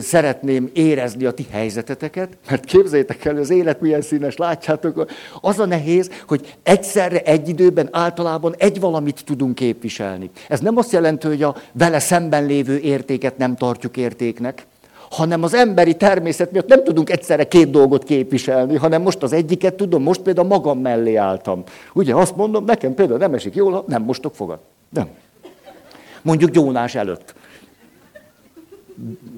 [0.00, 5.66] szeretném érezni a ti helyzeteteket, mert képzétek el, az élet milyen színes, látjátok, az a
[5.66, 10.30] nehéz, hogy egyszerre, egy időben általában egy valamit tudunk képviselni.
[10.48, 14.66] Ez nem azt jelenti, hogy a vele szemben lévő értéket nem tartjuk értéknek,
[15.10, 19.74] hanem az emberi természet miatt nem tudunk egyszerre két dolgot képviselni, hanem most az egyiket
[19.74, 21.62] tudom, most például magam mellé álltam.
[21.92, 24.58] Ugye azt mondom, nekem például nem esik jól, ha nem mostok fogad.
[24.88, 25.08] Nem.
[26.22, 27.34] Mondjuk gyónás előtt.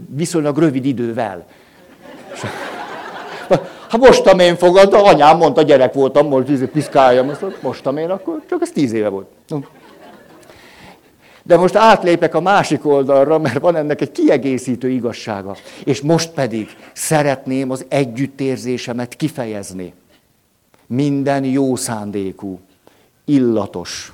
[0.09, 1.45] Viszonylag rövid idővel.
[3.89, 8.63] Ha mostam én fogad, anyám mondta, gyerek voltam, most piszkáljam, azt mostam én, akkor csak
[8.63, 9.27] ez tíz éve volt.
[11.42, 15.57] De most átlépek a másik oldalra, mert van ennek egy kiegészítő igazsága.
[15.85, 19.94] És most pedig szeretném az együttérzésemet kifejezni.
[20.87, 22.61] Minden jó szándékú,
[23.24, 24.12] illatos,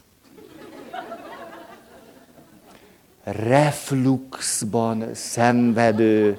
[3.25, 6.39] refluxban szenvedő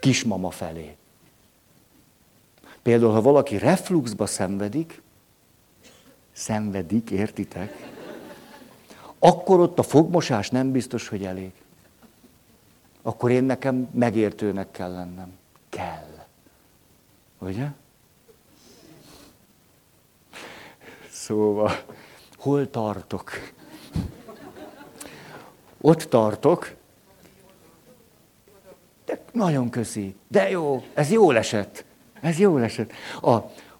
[0.00, 0.96] kismama felé.
[2.82, 5.02] Például, ha valaki refluxba szenvedik,
[6.32, 7.87] szenvedik, értitek?
[9.18, 11.52] Akkor ott a fogmosás nem biztos, hogy elég.
[13.02, 15.32] Akkor én nekem megértőnek kell lennem.
[15.68, 16.26] Kell.
[17.38, 17.66] Ugye?
[21.10, 21.82] Szóval,
[22.36, 23.30] hol tartok?
[25.80, 26.74] Ott tartok.
[29.04, 30.16] De nagyon köszi.
[30.28, 31.84] De jó, ez jól esett.
[32.20, 32.92] Ez jól esett.
[33.22, 33.36] A,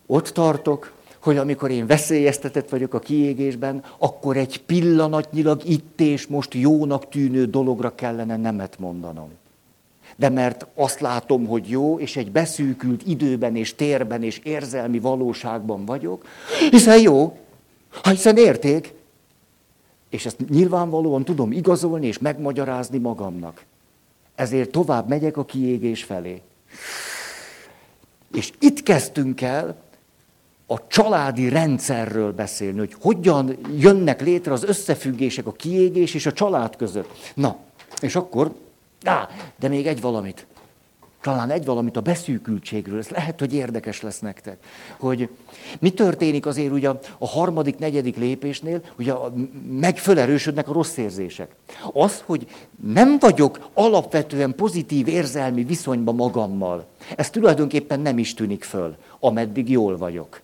[0.06, 0.92] ott tartok,
[1.28, 7.44] hogy amikor én veszélyeztetett vagyok a kiégésben, akkor egy pillanatnyilag itt és most jónak tűnő
[7.44, 9.30] dologra kellene nemet mondanom.
[10.16, 15.84] De mert azt látom, hogy jó, és egy beszűkült időben és térben és érzelmi valóságban
[15.84, 16.24] vagyok,
[16.70, 17.38] hiszen jó,
[18.02, 18.94] hiszen érték,
[20.10, 23.64] és ezt nyilvánvalóan tudom igazolni és megmagyarázni magamnak.
[24.34, 26.40] Ezért tovább megyek a kiégés felé.
[28.34, 29.86] És itt kezdtünk el
[30.70, 36.76] a családi rendszerről beszélni, hogy hogyan jönnek létre az összefüggések a kiégés és a család
[36.76, 37.32] között.
[37.34, 37.56] Na,
[38.00, 38.54] és akkor,
[39.04, 39.28] á,
[39.58, 40.46] de még egy valamit.
[41.20, 44.56] Talán egy valamit a beszűkültségről, ez lehet, hogy érdekes lesz nektek.
[44.98, 45.28] Hogy
[45.78, 49.12] mi történik azért ugye a harmadik, negyedik lépésnél, ugye
[49.70, 51.54] meg fölerősödnek a rossz érzések.
[51.92, 52.46] Az, hogy
[52.92, 59.96] nem vagyok alapvetően pozitív érzelmi viszonyban magammal, ez tulajdonképpen nem is tűnik föl, ameddig jól
[59.96, 60.40] vagyok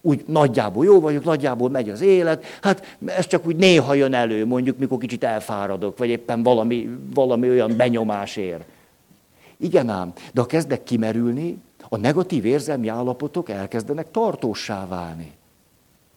[0.00, 4.46] úgy nagyjából jó vagyok, nagyjából megy az élet, hát ez csak úgy néha jön elő,
[4.46, 8.64] mondjuk, mikor kicsit elfáradok, vagy éppen valami, valami olyan benyomás ér.
[9.56, 11.58] Igen ám, de ha kezdek kimerülni,
[11.88, 15.32] a negatív érzelmi állapotok elkezdenek tartósá válni.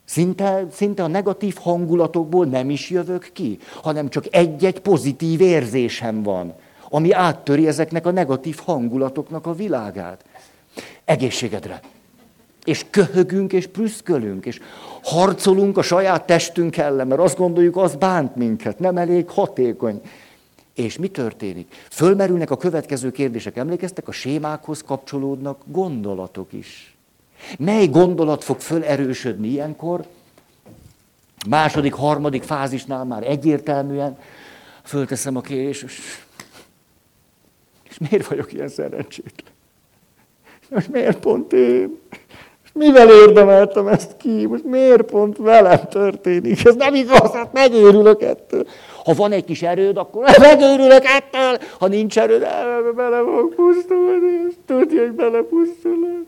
[0.05, 6.53] Szinte, szinte a negatív hangulatokból nem is jövök ki, hanem csak egy-egy pozitív érzésem van,
[6.89, 10.25] ami áttöri ezeknek a negatív hangulatoknak a világát.
[11.05, 11.81] Egészségedre!
[12.65, 14.59] És köhögünk, és prüszkölünk, és
[15.03, 20.01] harcolunk a saját testünk ellen, mert azt gondoljuk, az bánt minket, nem elég hatékony.
[20.75, 21.73] És mi történik?
[21.89, 23.57] Fölmerülnek a következő kérdések.
[23.57, 26.95] Emlékeztek, a sémákhoz kapcsolódnak gondolatok is.
[27.59, 30.05] Mely gondolat fog fölerősödni ilyenkor?
[31.49, 34.17] Második, harmadik fázisnál már egyértelműen.
[34.83, 35.99] Fölteszem a kérés, és,
[37.89, 39.51] és miért vagyok ilyen szerencsétlen?
[40.69, 41.99] Most miért pont én?
[42.73, 44.45] Mivel érdemeltem ezt ki?
[44.45, 46.65] Most miért pont velem történik?
[46.65, 48.67] Ez nem igaz, hát megőrülök ettől.
[49.03, 51.57] Ha van egy kis erőd, akkor megőrülök ettől.
[51.79, 52.45] Ha nincs erőd,
[52.95, 56.25] bele fog pusztulni, és tudja, hogy belepusztulok.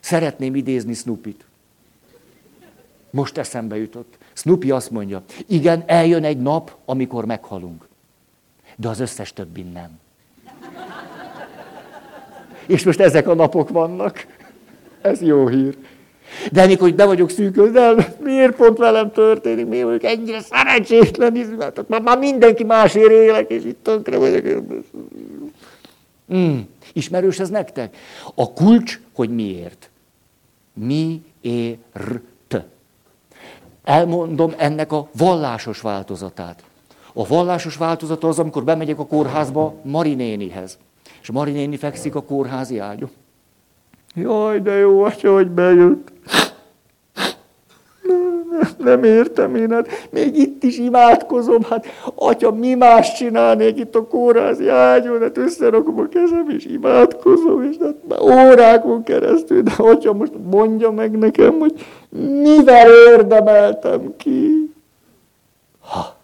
[0.00, 1.44] Szeretném idézni Snoopit.
[3.10, 4.18] Most eszembe jutott.
[4.32, 7.88] Snoopy azt mondja, igen, eljön egy nap, amikor meghalunk.
[8.76, 9.98] De az összes többi nem.
[12.66, 14.26] És most ezek a napok vannak.
[15.02, 15.76] Ez jó hír.
[16.52, 22.02] De amikor be vagyok szűközve, miért pont velem történik, miért vagyok ennyire szerencsétlen, hát már,
[22.02, 24.62] már mindenki másért élek, és itt tönkre vagyok.
[26.34, 26.58] Mm.
[26.92, 27.96] Ismerős ez nektek?
[28.34, 29.90] A kulcs, hogy miért.
[30.72, 32.56] Mi, é, r, t.
[33.84, 36.62] Elmondom ennek a vallásos változatát.
[37.12, 40.78] A vallásos változata az, amikor bemegyek a kórházba Marinénihez.
[41.22, 43.10] És Marinéni fekszik a kórházi ágyon.
[44.20, 46.12] Jaj, de jó, atya, hogy bejött.
[48.78, 54.06] Nem értem én, hát még itt is imádkozom, hát atya, mi más csinálnék itt a
[54.06, 60.12] kórházi ágyon, hát összerakom a kezem és imádkozom, és hát már órákon keresztül, de atya
[60.12, 61.86] most mondja meg nekem, hogy
[62.42, 64.72] mivel érdemeltem ki.
[65.80, 66.16] Ha.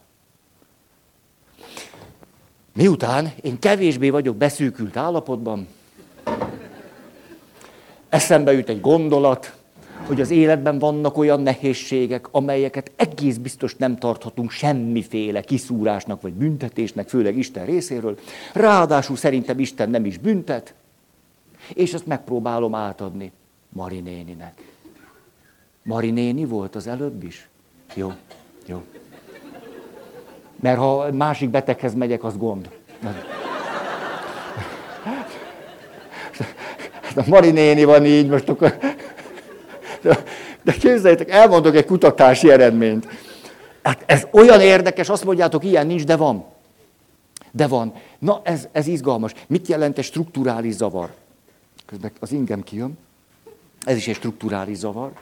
[2.75, 5.69] Miután én kevésbé vagyok beszűkült állapotban,
[8.17, 9.57] eszembe jut egy gondolat,
[10.07, 17.09] hogy az életben vannak olyan nehézségek, amelyeket egész biztos nem tarthatunk semmiféle kiszúrásnak vagy büntetésnek,
[17.09, 18.19] főleg Isten részéről.
[18.53, 20.75] Ráadásul szerintem Isten nem is büntet,
[21.75, 23.33] és ezt megpróbálom átadni
[23.69, 24.55] Mari néninek.
[25.83, 27.49] Mari néni volt az előbb is?
[27.95, 28.13] Jó,
[28.67, 28.83] jó.
[30.61, 32.71] Mert ha másik beteghez megyek, az gond.
[37.17, 38.79] A Mari néni van így, most akkor
[40.63, 43.09] de képzeljétek, elmondok egy kutatási eredményt.
[43.83, 46.45] Hát ez olyan érdekes, azt mondjátok, ilyen nincs, de van.
[47.51, 47.93] De van.
[48.19, 49.33] Na, ez, ez izgalmas.
[49.47, 51.11] Mit jelent egy strukturális zavar?
[51.87, 52.99] Közben az ingem kijön.
[53.85, 55.13] Ez is egy strukturális zavar.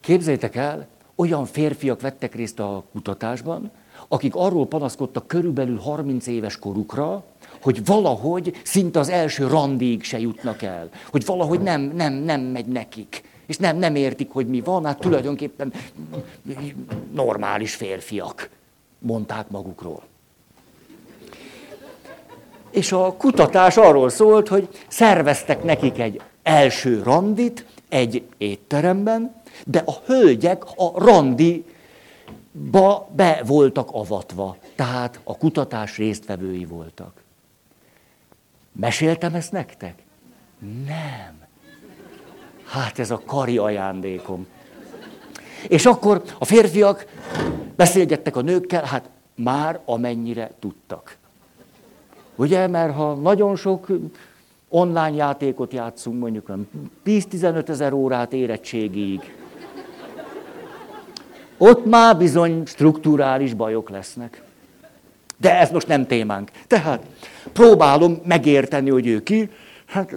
[0.00, 3.70] Képzeljétek el, olyan férfiak vettek részt a kutatásban,
[4.08, 7.24] akik arról panaszkodtak körülbelül 30 éves korukra,
[7.62, 10.88] hogy valahogy szinte az első randig se jutnak el.
[11.10, 13.22] Hogy valahogy nem, nem, nem megy nekik.
[13.46, 15.72] És nem, nem értik, hogy mi van, hát tulajdonképpen
[17.12, 18.50] normális férfiak,
[18.98, 20.02] mondták magukról.
[22.70, 29.34] És a kutatás arról szólt, hogy szerveztek nekik egy első randit egy étteremben,
[29.66, 31.64] de a hölgyek a randi
[32.70, 37.22] ba be voltak avatva, tehát a kutatás résztvevői voltak.
[38.72, 40.02] Meséltem ezt nektek?
[40.86, 41.38] Nem.
[42.64, 44.46] Hát ez a kari ajándékom.
[45.68, 47.06] És akkor a férfiak
[47.76, 51.16] beszélgettek a nőkkel, hát már amennyire tudtak.
[52.36, 53.86] Ugye, mert ha nagyon sok
[54.68, 56.52] online játékot játszunk, mondjuk
[57.04, 59.34] 10-15 ezer órát érettségig,
[61.58, 64.42] ott már bizony strukturális bajok lesznek.
[65.40, 66.50] De ez most nem témánk.
[66.66, 67.06] Tehát
[67.52, 69.50] próbálom megérteni, hogy ő ki.
[69.86, 70.12] Hát,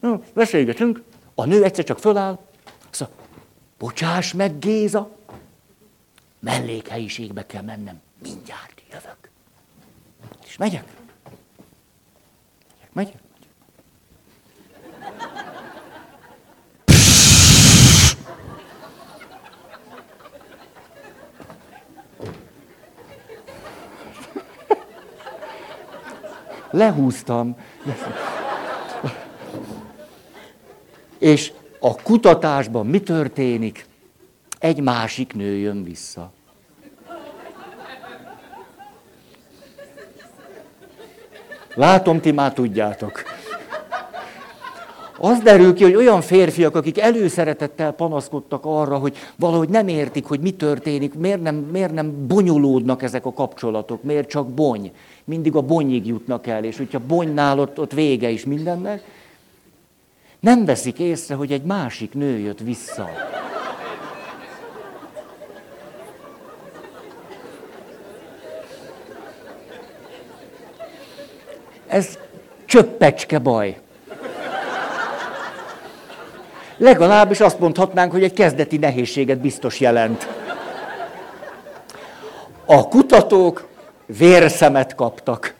[0.00, 1.02] no, beszélgetünk.
[1.34, 2.38] A nő egyszer csak föláll.
[2.90, 3.14] Szóval,
[3.78, 5.10] bocsáss meg, Géza,
[6.40, 8.00] mellékhelyiségbe kell mennem.
[8.22, 9.30] Mindjárt jövök.
[10.46, 10.84] És megyek.
[12.92, 13.22] Megyek, megyek.
[26.74, 27.56] Lehúztam.
[31.18, 33.86] És a kutatásban mi történik?
[34.58, 36.32] Egy másik nő jön vissza.
[41.74, 43.22] Látom, ti már tudjátok.
[45.18, 50.40] Az derül ki, hogy olyan férfiak, akik előszeretettel panaszkodtak arra, hogy valahogy nem értik, hogy
[50.40, 54.92] mi történik, miért nem, miért nem bonyolódnak ezek a kapcsolatok, miért csak bony.
[55.24, 59.02] Mindig a bonyig jutnak el, és hogyha bonynál ott, ott vége is mindennek,
[60.40, 63.08] nem veszik észre, hogy egy másik nő jött vissza.
[71.86, 72.18] Ez
[72.64, 73.83] csöppecske baj.
[76.76, 80.28] Legalábbis azt mondhatnánk, hogy egy kezdeti nehézséget biztos jelent.
[82.64, 83.68] A kutatók
[84.06, 85.54] vérszemet kaptak.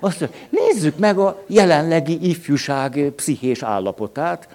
[0.00, 4.48] Azt mondja, nézzük meg a jelenlegi ifjúság pszichés állapotát,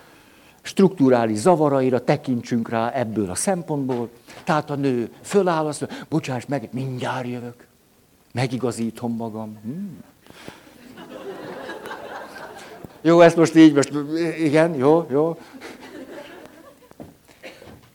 [0.62, 4.10] strukturális zavaraira tekintsünk rá ebből a szempontból.
[4.44, 7.68] Tehát a nő föláll, azt mondja, bocsáss meg, mindjárt jövök.
[8.34, 9.58] Megigazítom magam.
[9.64, 10.04] Hmm.
[13.02, 13.92] Jó, ezt most így, most
[14.40, 15.38] igen, jó, jó.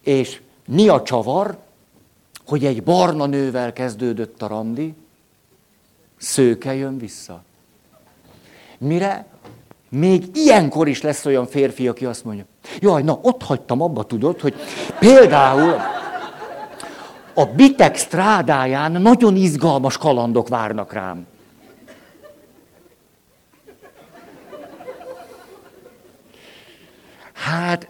[0.03, 1.59] És mi a csavar,
[2.47, 4.95] hogy egy barna nővel kezdődött a randi,
[6.19, 7.43] szőke jön vissza.
[8.79, 9.27] Mire?
[9.89, 12.45] Még ilyenkor is lesz olyan férfi, aki azt mondja,
[12.81, 14.55] jaj, na ott hagytam abba, tudod, hogy
[14.99, 15.75] például
[17.35, 21.27] a bitek strádáján nagyon izgalmas kalandok várnak rám.
[27.43, 27.89] Hát,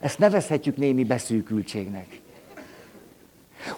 [0.00, 2.20] ezt nevezhetjük némi beszűkültségnek.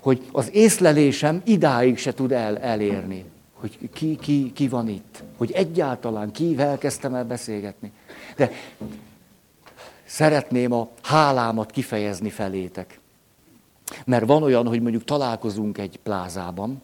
[0.00, 5.22] Hogy az észlelésem idáig se tud el, elérni, hogy ki, ki, ki van itt.
[5.36, 7.92] Hogy egyáltalán kivel kezdtem el beszélgetni.
[8.36, 8.50] De
[10.04, 13.00] szeretném a hálámat kifejezni felétek.
[14.04, 16.82] Mert van olyan, hogy mondjuk találkozunk egy plázában,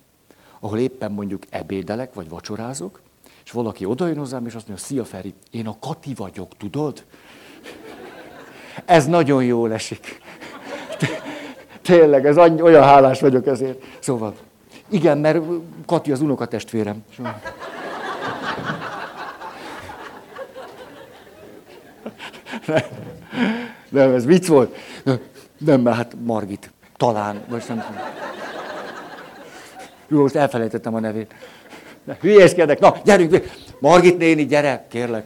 [0.61, 3.01] ahol éppen mondjuk ebédelek, vagy vacsorázok,
[3.45, 7.05] és valaki odajön hozzám, és azt mondja, szia Feri, én a Kati vagyok, tudod?
[8.85, 10.21] Ez nagyon jól esik.
[11.83, 13.83] Tényleg, ez annyi, olyan hálás vagyok ezért.
[13.99, 14.35] Szóval,
[14.89, 15.39] igen, mert
[15.87, 17.05] Kati az unokatestvérem.
[22.67, 22.83] Nem,
[23.89, 24.77] nem, ez vicc volt.
[25.59, 26.71] Nem, mert hát Margit.
[26.97, 28.03] Talán, most nem tudom.
[30.09, 31.35] Jó, most elfelejtettem a nevét.
[32.21, 35.25] Hülyéskedek, na, gyerünk, Margit néni, gyere, kérlek,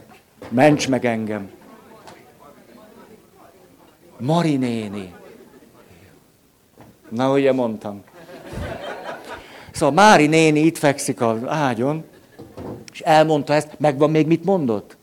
[0.49, 1.49] ments meg engem.
[4.19, 5.13] Mari néni.
[7.09, 8.03] Na, ugye mondtam.
[9.71, 12.03] Szóval Mári néni itt fekszik az ágyon,
[12.91, 14.97] és elmondta ezt, megvan még mit mondott?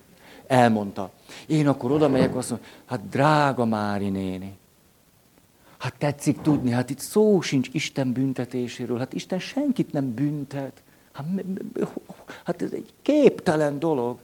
[0.46, 1.10] Elmondta.
[1.46, 4.52] Én akkor oda megyek, azt mondom, hát drága Mári néni,
[5.78, 10.82] hát tetszik tudni, hát itt szó sincs Isten büntetéséről, hát Isten senkit nem büntet.
[11.12, 11.26] Hát,
[12.44, 14.18] hát ez egy képtelen dolog.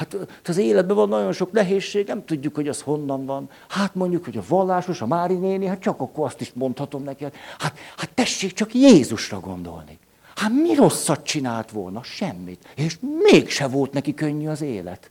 [0.00, 3.50] Hát az életben van nagyon sok nehézség, nem tudjuk, hogy az honnan van.
[3.68, 7.24] Hát mondjuk, hogy a vallásos, a Mári néni, hát csak akkor azt is mondhatom neki,
[7.58, 9.98] hát, hát tessék csak Jézusra gondolni.
[10.36, 12.02] Hát mi rosszat csinált volna?
[12.02, 12.68] Semmit.
[12.76, 12.98] És
[13.30, 15.10] mégse volt neki könnyű az élet.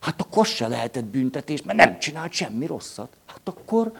[0.00, 3.16] Hát akkor se lehetett büntetés, mert nem csinált semmi rosszat.
[3.26, 3.92] Hát akkor,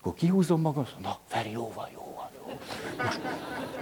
[0.00, 2.58] akkor kihúzom magam, na, Feri, jó van, jó van, jó.
[3.04, 3.20] Most,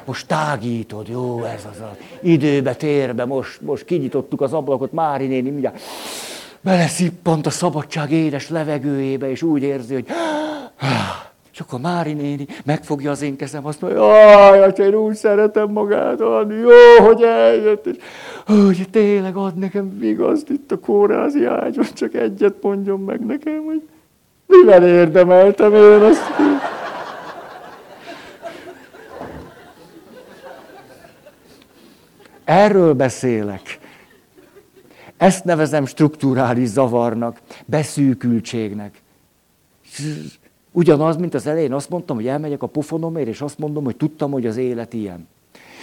[0.08, 5.50] most tágítod, jó ez az a időbe, térbe, most, most kinyitottuk az ablakot, Mári néni
[5.50, 5.80] mindjárt
[6.60, 10.06] beleszippant a szabadság édes levegőjébe, és úgy érzi, hogy
[11.52, 15.70] és akkor Mári néni megfogja az én kezem, azt mondja, jaj, hát én úgy szeretem
[15.70, 17.96] magát adni, jó, hogy eljött, és
[18.46, 23.82] hogy tényleg ad nekem vigaszt itt a kórázi ágyon, csak egyet mondjon meg nekem, hogy
[24.46, 26.22] mivel érdemeltem én azt.
[32.48, 33.78] Erről beszélek.
[35.16, 39.00] Ezt nevezem strukturális zavarnak, beszűkültségnek.
[40.72, 44.30] Ugyanaz, mint az elején azt mondtam, hogy elmegyek a pofonomért, és azt mondom, hogy tudtam,
[44.30, 45.28] hogy az élet ilyen.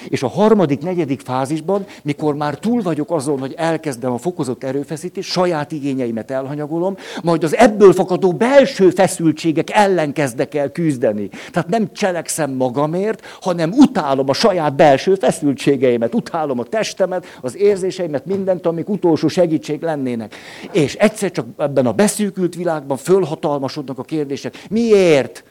[0.09, 5.31] És a harmadik, negyedik fázisban, mikor már túl vagyok azon, hogy elkezdem a fokozott erőfeszítést,
[5.31, 11.29] saját igényeimet elhanyagolom, majd az ebből fakadó belső feszültségek ellen kezdek el küzdeni.
[11.51, 18.25] Tehát nem cselekszem magamért, hanem utálom a saját belső feszültségeimet, utálom a testemet, az érzéseimet,
[18.25, 20.35] mindent, amik utolsó segítség lennének.
[20.71, 24.65] És egyszer csak ebben a beszűkült világban fölhatalmasodnak a kérdések.
[24.69, 25.43] Miért?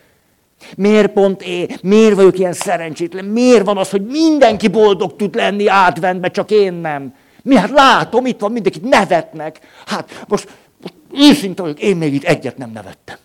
[0.77, 1.69] Miért pont én?
[1.83, 3.25] Miért vagyok ilyen szerencsétlen?
[3.25, 7.15] Miért van az, hogy mindenki boldog tud lenni átvendbe, csak én nem?
[7.43, 9.59] Mi hát látom, itt van mindenkit, nevetnek.
[9.87, 10.49] Hát most,
[10.83, 13.17] most őszinte vagyok, én még itt egyet nem nevettem.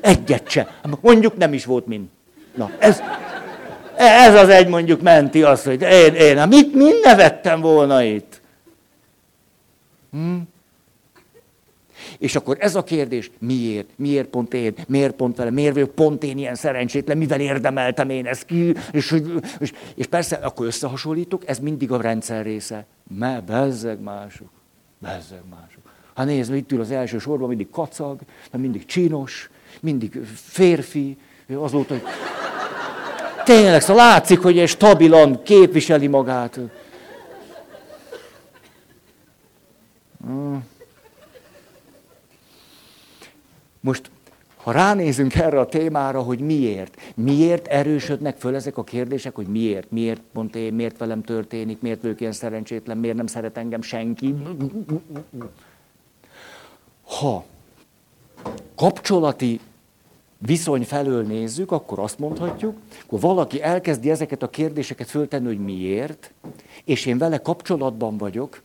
[0.00, 0.80] Egyet se.
[1.00, 2.06] Mondjuk nem is volt mind.
[2.54, 3.02] Na, ez,
[3.96, 8.40] ez az egy mondjuk menti azt, hogy én, én, hát mit, mit nevettem volna itt?
[10.12, 10.36] Hm?
[12.20, 13.88] És akkor ez a kérdés, miért?
[13.96, 14.74] Miért pont én?
[14.88, 15.50] Miért pont vele?
[15.50, 17.18] Miért vagyok pont én ilyen szerencsétlen?
[17.18, 18.74] Mivel érdemeltem én ezt ki?
[18.92, 19.16] És,
[19.58, 22.86] és, és persze, akkor összehasonlítok, ez mindig a rendszer része.
[23.18, 24.48] Me, bezzeg mások.
[24.98, 25.82] Bezzeg mások.
[26.14, 28.20] Hát nézd, itt ül az első sorban, mindig kacag,
[28.56, 29.50] mindig csinos,
[29.80, 31.16] mindig férfi,
[31.54, 32.02] azóta, hogy
[33.44, 36.58] tényleg, szóval látszik, hogy egy stabilan képviseli magát.
[40.24, 40.64] Hmm.
[43.80, 44.10] Most,
[44.56, 49.90] ha ránézünk erre a témára, hogy miért, miért erősödnek föl ezek a kérdések, hogy miért,
[49.90, 54.34] miért pont én, miért velem történik, miért vagyok ilyen szerencsétlen, miért nem szeret engem senki.
[57.02, 57.44] Ha
[58.74, 59.60] kapcsolati
[60.38, 62.76] viszony felől nézzük, akkor azt mondhatjuk,
[63.06, 66.32] hogy valaki elkezdi ezeket a kérdéseket föltenni, hogy miért,
[66.84, 68.62] és én vele kapcsolatban vagyok,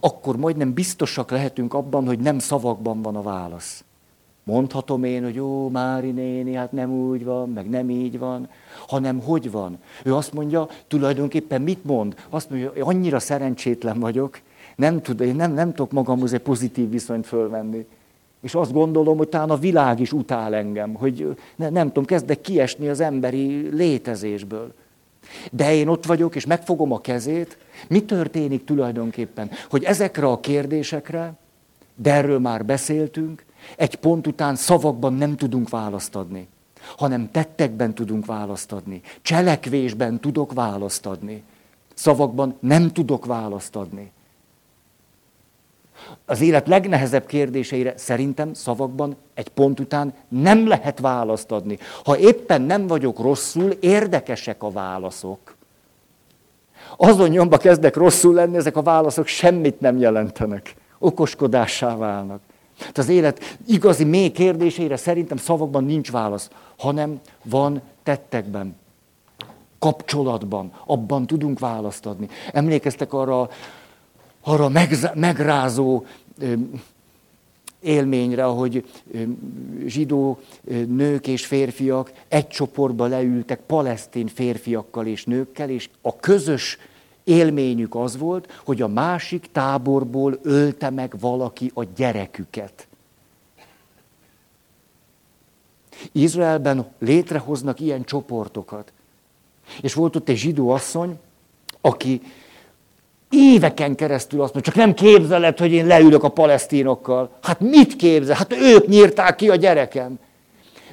[0.00, 3.84] akkor majdnem biztosak lehetünk abban, hogy nem szavakban van a válasz.
[4.44, 8.48] Mondhatom én, hogy jó, Mári néni, hát nem úgy van, meg nem így van,
[8.88, 9.78] hanem hogy van.
[10.04, 12.14] Ő azt mondja, tulajdonképpen mit mond?
[12.28, 14.40] Azt mondja, hogy annyira szerencsétlen vagyok,
[14.76, 17.86] nem, tud, én nem, nem tudok magamhoz egy pozitív viszonyt fölvenni.
[18.40, 22.40] És azt gondolom, hogy talán a világ is utál engem, hogy ne, nem tudom, kezdek
[22.40, 24.72] kiesni az emberi létezésből.
[25.52, 27.58] De én ott vagyok, és megfogom a kezét.
[27.88, 29.50] Mi történik tulajdonképpen?
[29.70, 31.32] Hogy ezekre a kérdésekre,
[31.94, 33.44] de erről már beszéltünk,
[33.76, 36.48] egy pont után szavakban nem tudunk választ adni,
[36.96, 39.00] hanem tettekben tudunk választ adni.
[39.22, 41.42] Cselekvésben tudok választ adni.
[41.94, 44.12] Szavakban nem tudok választ adni.
[46.24, 51.78] Az élet legnehezebb kérdéseire szerintem szavakban egy pont után nem lehet választ adni.
[52.04, 55.56] Ha éppen nem vagyok rosszul, érdekesek a válaszok.
[56.96, 60.74] Azon nyomba kezdek rosszul lenni, ezek a válaszok semmit nem jelentenek.
[60.98, 62.40] Okoskodássá válnak.
[62.80, 68.76] Tehát az élet igazi mély kérdéseire szerintem szavakban nincs válasz, hanem van tettekben,
[69.78, 72.28] kapcsolatban, abban tudunk választ adni.
[72.52, 73.50] Emlékeztek arra,
[74.40, 74.70] arra
[75.14, 76.04] megrázó
[77.80, 78.84] élményre, hogy
[79.86, 80.38] zsidó
[80.86, 86.78] nők és férfiak egy csoportba leültek palesztin férfiakkal és nőkkel, és a közös
[87.30, 92.88] élményük az volt, hogy a másik táborból ölte meg valaki a gyereküket.
[96.12, 98.92] Izraelben létrehoznak ilyen csoportokat.
[99.80, 101.18] És volt ott egy zsidó asszony,
[101.80, 102.20] aki
[103.30, 107.30] éveken keresztül azt mondja, csak nem képzeled, hogy én leülök a palesztinokkal.
[107.42, 108.34] Hát mit képzel?
[108.34, 110.18] Hát ők nyírták ki a gyerekem.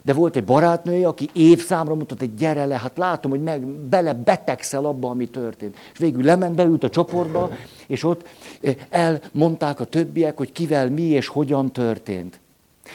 [0.07, 4.13] De volt egy barátnője, aki évszámra mondta, hogy gyere le, hát látom, hogy meg bele
[4.13, 5.75] betegszel abba, ami történt.
[5.93, 7.49] És végül lement, beült a csoportba,
[7.87, 8.27] és ott
[8.61, 12.39] eh, elmondták a többiek, hogy kivel mi és hogyan történt.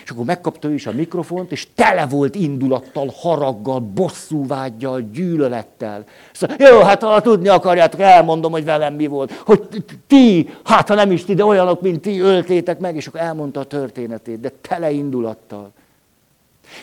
[0.05, 6.05] És akkor megkapta ő is a mikrofont, és tele volt indulattal, haraggal, bosszúvágyjal, gyűlölettel.
[6.33, 9.33] Szóval, jó, hát ha tudni akarjátok, elmondom, hogy velem mi volt.
[9.33, 13.21] Hogy ti, hát ha nem is ti, de olyanok, mint ti, öltétek meg, és akkor
[13.21, 15.73] elmondta a történetét, de tele indulattal.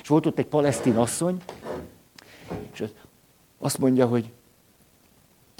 [0.01, 1.41] És volt ott egy palesztin asszony,
[2.71, 2.83] és
[3.57, 4.31] azt mondja, hogy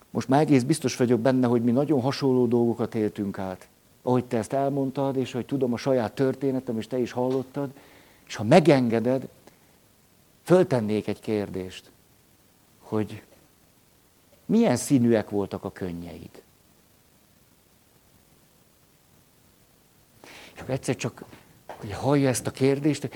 [0.09, 3.67] most már egész biztos vagyok benne, hogy mi nagyon hasonló dolgokat éltünk át.
[4.01, 7.69] Ahogy te ezt elmondtad, és hogy tudom a saját történetem, és te is hallottad,
[8.27, 9.27] és ha megengeded,
[10.43, 11.91] föltennék egy kérdést,
[12.80, 13.23] hogy
[14.45, 16.43] milyen színűek voltak a könnyeid.
[20.53, 21.23] És egyszer csak,
[21.65, 23.09] hogy hallja ezt a kérdést,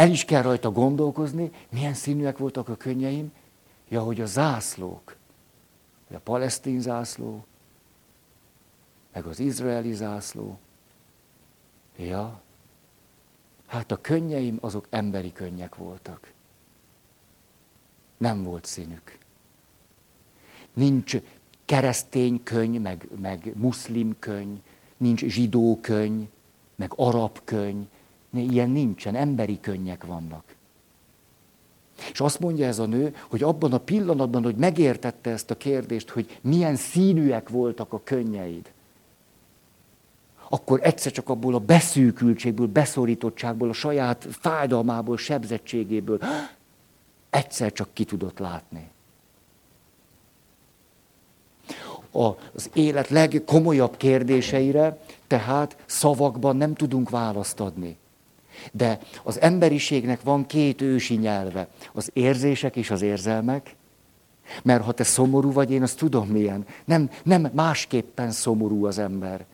[0.00, 3.32] el is kell rajta gondolkozni, milyen színűek voltak a könnyeim.
[3.88, 5.16] Ja, hogy a zászlók,
[6.12, 7.44] a palesztin zászló,
[9.12, 10.58] meg az izraeli zászló.
[11.96, 12.40] Ja,
[13.66, 16.32] hát a könnyeim azok emberi könnyek voltak.
[18.16, 19.18] Nem volt színük.
[20.72, 21.16] Nincs
[21.64, 24.58] keresztény könyv, meg, meg muszlim könyv,
[24.96, 26.28] nincs zsidó könyv,
[26.74, 27.86] meg arab könyv,
[28.34, 30.44] Ilyen nincsen, emberi könnyek vannak.
[32.12, 36.08] És azt mondja ez a nő, hogy abban a pillanatban, hogy megértette ezt a kérdést,
[36.10, 38.72] hogy milyen színűek voltak a könnyeid,
[40.48, 46.18] akkor egyszer csak abból a beszűkültségből, beszorítottságból, a saját fájdalmából, sebzettségéből
[47.30, 48.90] egyszer csak ki tudott látni.
[52.52, 57.96] Az élet legkomolyabb kérdéseire tehát szavakban nem tudunk választ adni.
[58.72, 63.76] De az emberiségnek van két ősi nyelve, az érzések és az érzelmek,
[64.62, 66.66] mert ha te szomorú vagy, én azt tudom milyen.
[66.84, 69.44] Nem, nem másképpen szomorú az ember.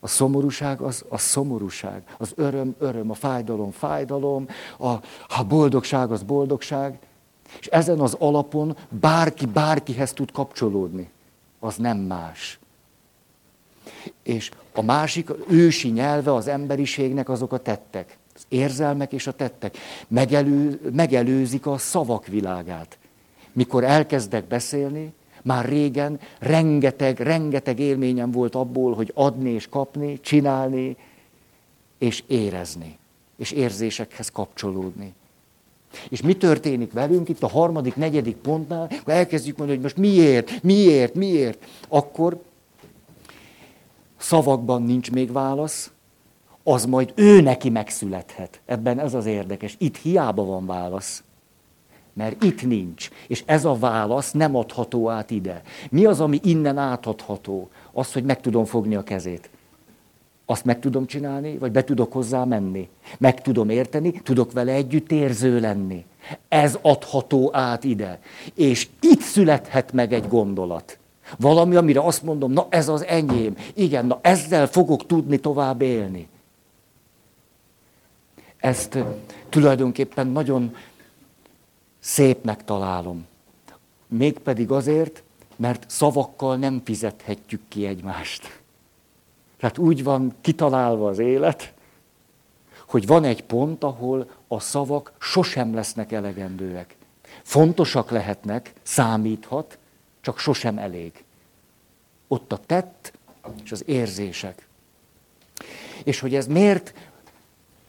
[0.00, 4.88] A szomorúság az a szomorúság, az öröm, öröm, a fájdalom, fájdalom, a,
[5.28, 6.98] a boldogság az boldogság.
[7.60, 11.10] És ezen az alapon bárki bárkihez tud kapcsolódni.
[11.58, 12.58] Az nem más.
[14.22, 18.18] És a másik, ősi nyelve az emberiségnek azok a tettek
[18.48, 19.78] érzelmek és a tettek
[20.08, 22.98] megelő, megelőzik a szavak világát.
[23.52, 25.12] Mikor elkezdek beszélni,
[25.42, 30.96] már régen rengeteg, rengeteg élményem volt abból, hogy adni és kapni, csinálni
[31.98, 32.98] és érezni,
[33.36, 35.14] és érzésekhez kapcsolódni.
[36.08, 40.62] És mi történik velünk itt a harmadik, negyedik pontnál, akkor elkezdjük mondani, hogy most miért,
[40.62, 42.42] miért, miért, akkor
[44.16, 45.90] szavakban nincs még válasz,
[46.64, 48.60] az majd ő neki megszülethet.
[48.66, 49.74] Ebben ez az érdekes.
[49.78, 51.22] Itt hiába van válasz.
[52.12, 53.08] Mert itt nincs.
[53.26, 55.62] És ez a válasz nem adható át ide.
[55.90, 57.68] Mi az, ami innen átadható?
[57.92, 59.50] Az, hogy meg tudom fogni a kezét.
[60.46, 62.88] Azt meg tudom csinálni, vagy be tudok hozzá menni.
[63.18, 66.04] Meg tudom érteni, tudok vele együtt érző lenni.
[66.48, 68.20] Ez adható át ide.
[68.54, 70.98] És itt születhet meg egy gondolat.
[71.38, 73.56] Valami, amire azt mondom, na ez az enyém.
[73.74, 76.28] Igen, na ezzel fogok tudni tovább élni.
[78.60, 78.98] Ezt
[79.48, 80.76] tulajdonképpen nagyon
[81.98, 83.26] szépnek találom.
[84.06, 85.22] Mégpedig azért,
[85.56, 88.60] mert szavakkal nem fizethetjük ki egymást.
[89.56, 91.72] Tehát úgy van kitalálva az élet,
[92.86, 96.96] hogy van egy pont, ahol a szavak sosem lesznek elegendőek.
[97.42, 99.78] Fontosak lehetnek, számíthat,
[100.20, 101.24] csak sosem elég.
[102.28, 103.12] Ott a tett
[103.64, 104.66] és az érzések.
[106.04, 106.94] És hogy ez miért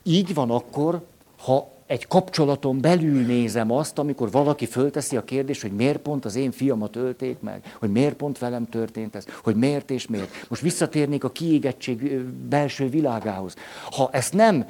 [0.04, 1.06] így van akkor,
[1.38, 6.36] ha egy kapcsolaton belül nézem azt, amikor valaki fölteszi a kérdést, hogy miért pont az
[6.36, 10.46] én fiamat ölték meg, hogy miért pont velem történt ez, hogy miért és miért.
[10.50, 13.56] Most visszatérnék a kiégettség belső világához.
[13.92, 14.66] Ha ezt nem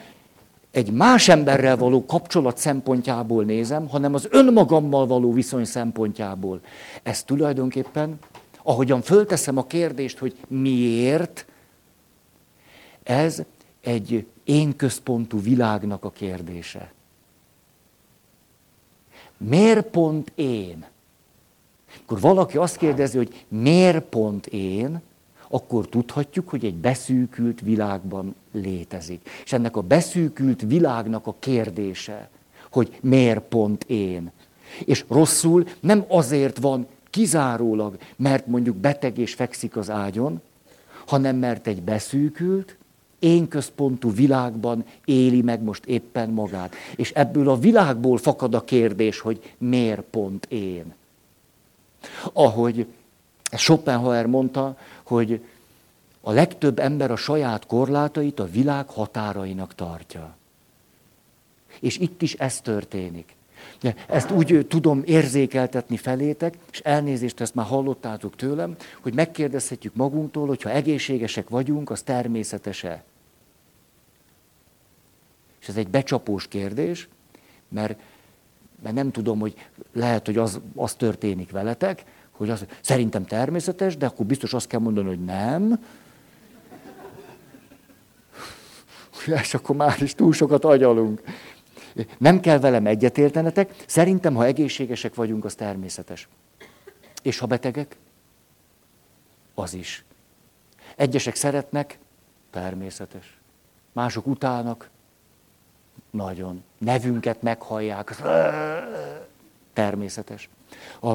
[0.71, 6.59] egy más emberrel való kapcsolat szempontjából nézem, hanem az önmagammal való viszony szempontjából.
[7.03, 8.19] Ez tulajdonképpen,
[8.63, 11.45] ahogyan fölteszem a kérdést, hogy miért,
[13.03, 13.43] ez
[13.81, 16.93] egy én központú világnak a kérdése.
[19.37, 20.85] Miért pont én?
[22.01, 25.01] Akkor valaki azt kérdezi, hogy miért pont én,
[25.49, 29.29] akkor tudhatjuk, hogy egy beszűkült világban létezik.
[29.43, 32.29] És ennek a beszűkült világnak a kérdése,
[32.71, 34.31] hogy miért pont én.
[34.85, 40.41] És rosszul nem azért van kizárólag, mert mondjuk beteg és fekszik az ágyon,
[41.05, 42.77] hanem mert egy beszűkült,
[43.21, 46.75] én központú világban éli meg most éppen magát.
[46.95, 50.93] És ebből a világból fakad a kérdés, hogy miért pont én.
[52.33, 52.85] Ahogy
[53.57, 55.41] Schopenhauer mondta, hogy
[56.21, 60.35] a legtöbb ember a saját korlátait a világ határainak tartja.
[61.79, 63.35] És itt is ez történik.
[64.07, 70.61] Ezt úgy tudom érzékeltetni felétek, és elnézést ezt már hallottátok tőlem, hogy megkérdezhetjük magunktól, hogy
[70.61, 73.03] ha egészségesek vagyunk, az természetese.
[75.61, 77.07] És ez egy becsapós kérdés,
[77.67, 77.99] mert,
[78.83, 84.05] mert nem tudom, hogy lehet, hogy az, az történik veletek, hogy az szerintem természetes, de
[84.05, 85.85] akkor biztos azt kell mondani, hogy nem.
[89.41, 91.21] És akkor már is túl sokat agyalunk.
[92.17, 96.27] Nem kell velem egyetértenetek, szerintem, ha egészségesek vagyunk, az természetes.
[97.21, 97.97] És ha betegek?
[99.53, 100.03] Az is.
[100.95, 101.99] Egyesek szeretnek,
[102.49, 103.39] természetes.
[103.91, 104.89] Mások utálnak,
[106.09, 106.63] nagyon.
[106.77, 108.21] Nevünket meghallják,
[109.73, 110.49] természetes.
[111.01, 111.13] A,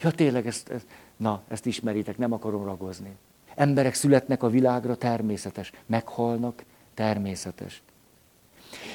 [0.00, 0.86] ja tényleg, ezt, ezt,
[1.16, 3.16] na, ezt ismeritek, nem akarom ragozni.
[3.54, 5.72] Emberek születnek a világra, természetes.
[5.86, 7.82] Meghalnak, természetes.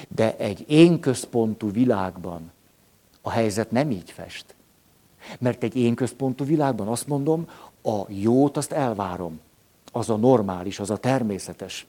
[0.07, 2.51] De egy én központú világban
[3.21, 4.55] a helyzet nem így fest.
[5.39, 7.49] Mert egy én központú világban azt mondom,
[7.83, 9.39] a jót azt elvárom.
[9.91, 11.85] Az a normális, az a természetes.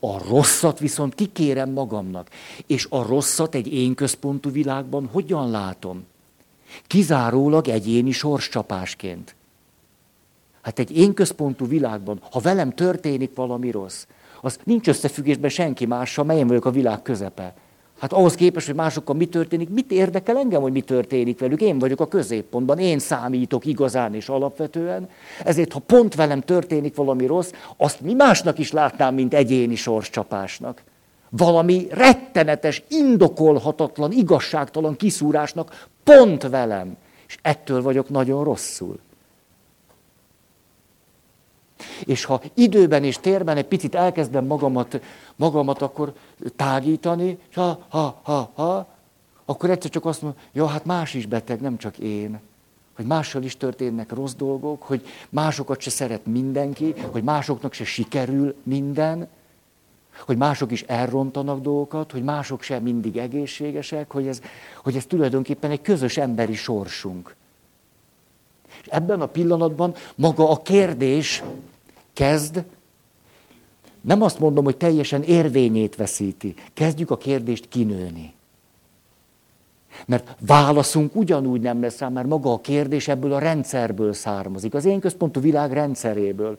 [0.00, 2.28] A rosszat viszont kikérem magamnak.
[2.66, 6.04] És a rosszat egy én központú világban hogyan látom?
[6.86, 9.34] Kizárólag egyéni sorscsapásként.
[10.62, 14.06] Hát egy én központú világban, ha velem történik valami rossz,
[14.40, 17.54] az nincs összefüggésben senki mással, melyen vagyok a világ közepe.
[18.02, 21.60] Hát ahhoz képest, hogy másokkal mi történik, mit érdekel engem, hogy mi történik velük?
[21.60, 25.08] Én vagyok a középpontban, én számítok igazán és alapvetően.
[25.44, 30.82] Ezért, ha pont velem történik valami rossz, azt mi másnak is látnám, mint egyéni sorscsapásnak.
[31.30, 36.96] Valami rettenetes, indokolhatatlan, igazságtalan kiszúrásnak pont velem.
[37.28, 38.98] És ettől vagyok nagyon rosszul.
[42.04, 45.00] És ha időben és térben egy picit elkezdem magamat,
[45.36, 46.12] magamat akkor
[46.56, 48.86] tágítani, ha, ha, ha, ha,
[49.44, 52.40] akkor egyszer csak azt mondom, ja, hát más is beteg, nem csak én.
[52.96, 58.54] Hogy mással is történnek rossz dolgok, hogy másokat se szeret mindenki, hogy másoknak se sikerül
[58.62, 59.28] minden,
[60.26, 64.40] hogy mások is elrontanak dolgokat, hogy mások sem mindig egészségesek, hogy ez,
[64.82, 67.34] hogy ez tulajdonképpen egy közös emberi sorsunk.
[68.80, 71.42] És ebben a pillanatban maga a kérdés
[72.12, 72.64] kezd,
[74.00, 76.54] nem azt mondom, hogy teljesen érvényét veszíti.
[76.72, 78.34] Kezdjük a kérdést kinőni.
[80.06, 84.84] Mert válaszunk ugyanúgy nem lesz rá, mert maga a kérdés ebből a rendszerből származik, az
[84.84, 86.58] én központú világ rendszeréből.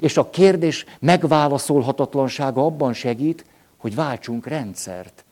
[0.00, 3.44] És a kérdés megválaszolhatatlansága abban segít,
[3.76, 5.24] hogy váltsunk rendszert,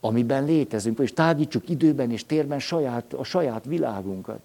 [0.00, 4.40] amiben létezünk, és tágítsuk időben és térben saját, a saját világunkat.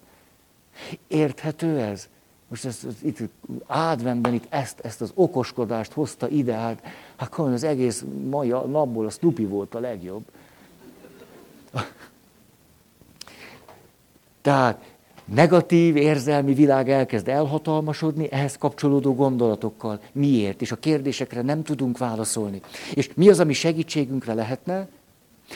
[1.06, 2.08] Érthető ez?
[2.48, 3.18] Most ez, ez itt
[3.66, 6.82] ádvenben itt ezt, ezt az okoskodást hozta ide, hát,
[7.16, 10.22] hát az egész mai napból a Snoopy volt a legjobb.
[14.42, 20.00] Tehát negatív érzelmi világ elkezd elhatalmasodni, ehhez kapcsolódó gondolatokkal.
[20.12, 20.62] Miért?
[20.62, 22.60] És a kérdésekre nem tudunk válaszolni.
[22.94, 24.88] És mi az, ami segítségünkre lehetne?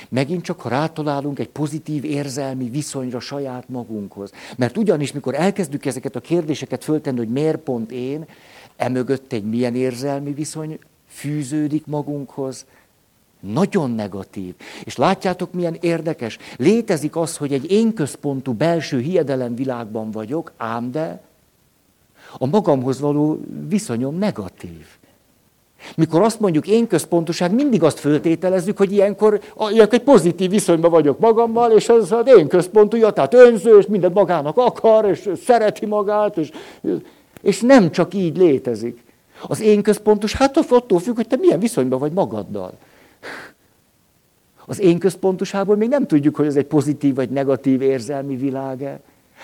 [0.09, 4.33] Megint csak, ha rátalálunk egy pozitív érzelmi viszonyra saját magunkhoz.
[4.57, 8.25] Mert ugyanis, mikor elkezdjük ezeket a kérdéseket föltenni, hogy miért pont én,
[8.77, 10.79] emögött egy milyen érzelmi viszony
[11.09, 12.67] fűződik magunkhoz,
[13.41, 14.55] nagyon negatív.
[14.85, 16.39] És látjátok, milyen érdekes?
[16.57, 21.23] Létezik az, hogy egy én központú belső hiedelemvilágban vagyok, ám de
[22.39, 24.87] a magamhoz való viszonyom negatív.
[25.97, 31.19] Mikor azt mondjuk én központoság, mindig azt föltételezzük, hogy ilyenkor, ilyenkor egy pozitív viszonyban vagyok
[31.19, 36.37] magammal, és ez az én központúja, tehát önző, és mindent magának akar, és szereti magát,
[36.37, 36.51] és,
[37.43, 39.03] és nem csak így létezik.
[39.49, 42.73] Az én központos, hát attól függ, hogy te milyen viszonyban vagy magaddal.
[44.67, 49.01] Az én központosából még nem tudjuk, hogy ez egy pozitív vagy negatív érzelmi világ-e.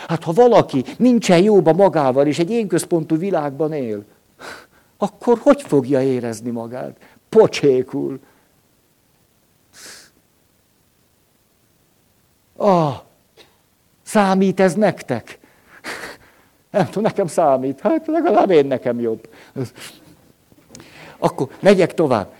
[0.08, 4.04] Hát ha valaki nincsen jóba magával, és egy én központú világban él,
[4.96, 6.96] akkor hogy fogja érezni magát?
[7.28, 8.20] Pocsékul.
[12.56, 12.94] Ah,
[14.02, 15.38] számít ez nektek?
[16.70, 17.80] Nem tudom, nekem számít.
[17.80, 19.28] Hát legalább én nekem jobb.
[21.18, 22.34] Akkor megyek tovább.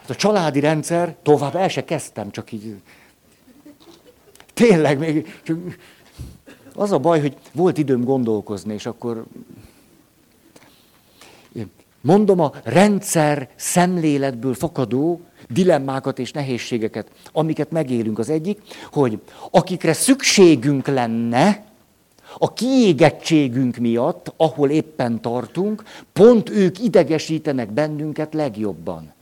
[0.00, 2.82] Hát a családi rendszer, tovább el se kezdtem, csak így.
[4.54, 5.40] Tényleg, még
[6.74, 9.24] az a baj, hogy volt időm gondolkozni, és akkor
[12.04, 18.18] mondom a rendszer szemléletből fakadó dilemmákat és nehézségeket, amiket megélünk.
[18.18, 18.60] Az egyik,
[18.92, 19.18] hogy
[19.50, 21.64] akikre szükségünk lenne,
[22.38, 25.82] a kiégettségünk miatt, ahol éppen tartunk,
[26.12, 29.12] pont ők idegesítenek bennünket legjobban.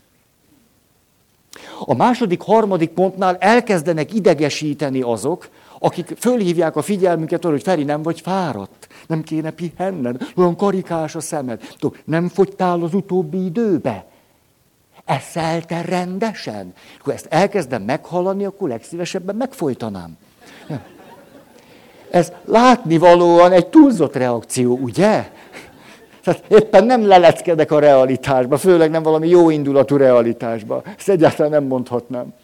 [1.80, 8.02] A második, harmadik pontnál elkezdenek idegesíteni azok, akik fölhívják a figyelmünket arra, hogy Feri, nem
[8.02, 14.04] vagy fáradt, nem kéne pihenned, olyan karikás a szemed, Tudom, nem fogytál az utóbbi időbe,
[15.04, 16.72] eszel te rendesen.
[16.98, 20.16] Ha ezt elkezdem meghallani, akkor legszívesebben megfojtanám.
[22.10, 25.30] Ez látnivalóan egy túlzott reakció, ugye?
[26.24, 30.82] Tehát éppen nem leleckedek a realitásba, főleg nem valami jó indulatú realitásba.
[30.98, 32.34] Ezt egyáltalán nem mondhatnám.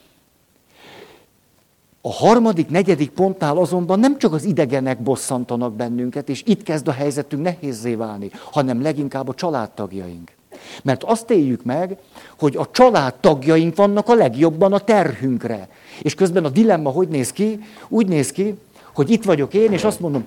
[2.09, 6.93] A harmadik, negyedik pontnál azonban nem csak az idegenek bosszantanak bennünket, és itt kezd a
[6.93, 10.31] helyzetünk nehézé válni, hanem leginkább a családtagjaink.
[10.83, 11.97] Mert azt éljük meg,
[12.39, 15.69] hogy a családtagjaink vannak a legjobban a terhünkre.
[16.03, 17.61] És közben a dilemma hogy néz ki?
[17.89, 18.55] Úgy néz ki,
[18.95, 20.27] hogy itt vagyok én, és azt mondom,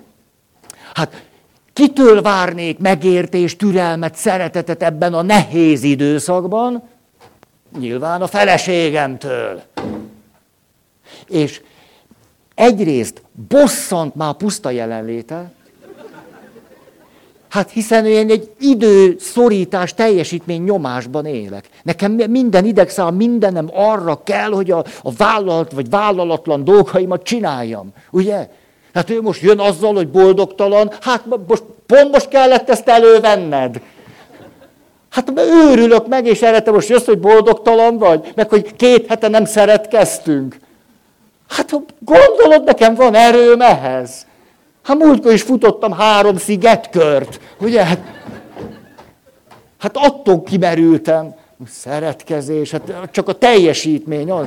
[0.94, 1.24] hát
[1.72, 6.82] Kitől várnék megértést, türelmet, szeretetet ebben a nehéz időszakban?
[7.78, 9.62] Nyilván a feleségemtől.
[11.28, 11.60] És
[12.54, 15.52] egyrészt bosszant már puszta jelenléte,
[17.52, 21.68] Hát hiszen én egy időszorítás, teljesítmény nyomásban élek.
[21.82, 27.92] Nekem minden idegszám, mindenem arra kell, hogy a, a vállalat vagy vállalatlan dolgaimat csináljam.
[28.10, 28.48] Ugye?
[28.94, 33.80] Hát ő most jön azzal, hogy boldogtalan, hát most, pont most kellett ezt elővenned.
[35.10, 39.28] Hát őrülök meg, és erre te most jössz, hogy boldogtalan vagy, meg hogy két hete
[39.28, 40.56] nem szeretkeztünk.
[41.52, 44.26] Hát gondolod, nekem van erőm ehhez.
[44.82, 47.84] Hát múltkor is futottam három szigetkört, ugye?
[47.84, 48.00] Hát,
[49.78, 51.34] hát attól kimerültem.
[51.66, 54.46] Szeretkezés, hát csak a teljesítmény az.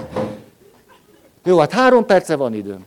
[1.44, 2.86] Jó, hát három perce van időm.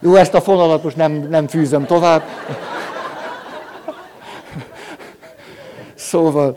[0.00, 2.22] Jó, ezt a fonalat most nem, nem fűzöm tovább.
[5.94, 6.56] Szóval,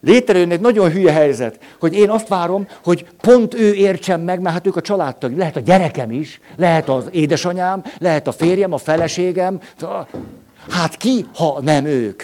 [0.00, 4.54] létrejön egy nagyon hülye helyzet, hogy én azt várom, hogy pont ő értsen meg, mert
[4.54, 8.78] hát ők a családtag, lehet a gyerekem is, lehet az édesanyám, lehet a férjem, a
[8.78, 9.60] feleségem.
[10.70, 12.22] Hát ki, ha nem ők?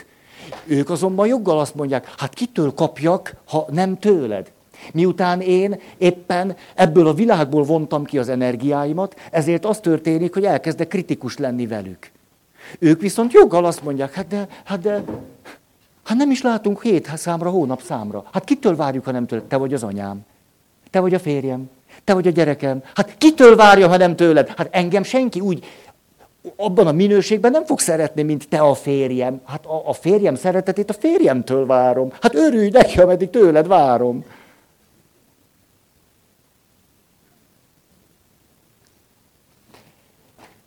[0.67, 4.51] Ők azonban joggal azt mondják, hát kitől kapjak, ha nem tőled?
[4.93, 10.89] Miután én éppen ebből a világból vontam ki az energiáimat, ezért az történik, hogy elkezdek
[10.89, 12.11] kritikus lenni velük.
[12.79, 15.03] Ők viszont joggal azt mondják, hát de, hát de,
[16.07, 18.25] Hát nem is látunk hét számra, hónap számra.
[18.33, 19.45] Hát kitől várjuk, ha nem tőled?
[19.45, 20.21] Te vagy az anyám.
[20.91, 21.71] Te vagy a férjem.
[22.05, 22.83] Te vagy a gyerekem.
[22.95, 24.49] Hát kitől várja, ha nem tőled?
[24.57, 25.65] Hát engem senki úgy
[26.57, 29.41] abban a minőségben nem fog szeretni, mint te a férjem.
[29.45, 32.13] Hát a, a férjem szeretetét a férjemtől várom.
[32.21, 34.25] Hát örülj neki, ameddig tőled várom.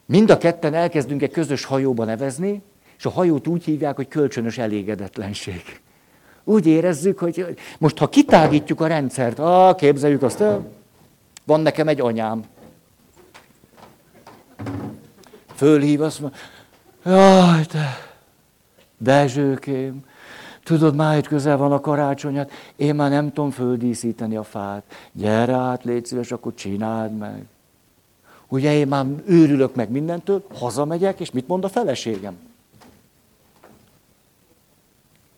[0.06, 2.62] Mind a ketten elkezdünk egy közös hajóba nevezni,
[3.00, 5.82] és a hajót úgy hívják, hogy kölcsönös elégedetlenség.
[6.44, 10.44] Úgy érezzük, hogy most ha kitágítjuk a rendszert, ah, képzeljük azt
[11.46, 12.44] van nekem egy anyám.
[15.56, 16.40] Fölhív, azt mondja,
[17.06, 18.10] jaj, te,
[18.98, 20.06] Dezsőkém,
[20.64, 24.84] tudod, már itt közel van a karácsonyat, én már nem tudom földíszíteni a fát.
[25.12, 27.46] Gyere át, légy szíves, akkor csináld meg.
[28.48, 32.49] Ugye én már őrülök meg mindentől, hazamegyek, és mit mond a feleségem?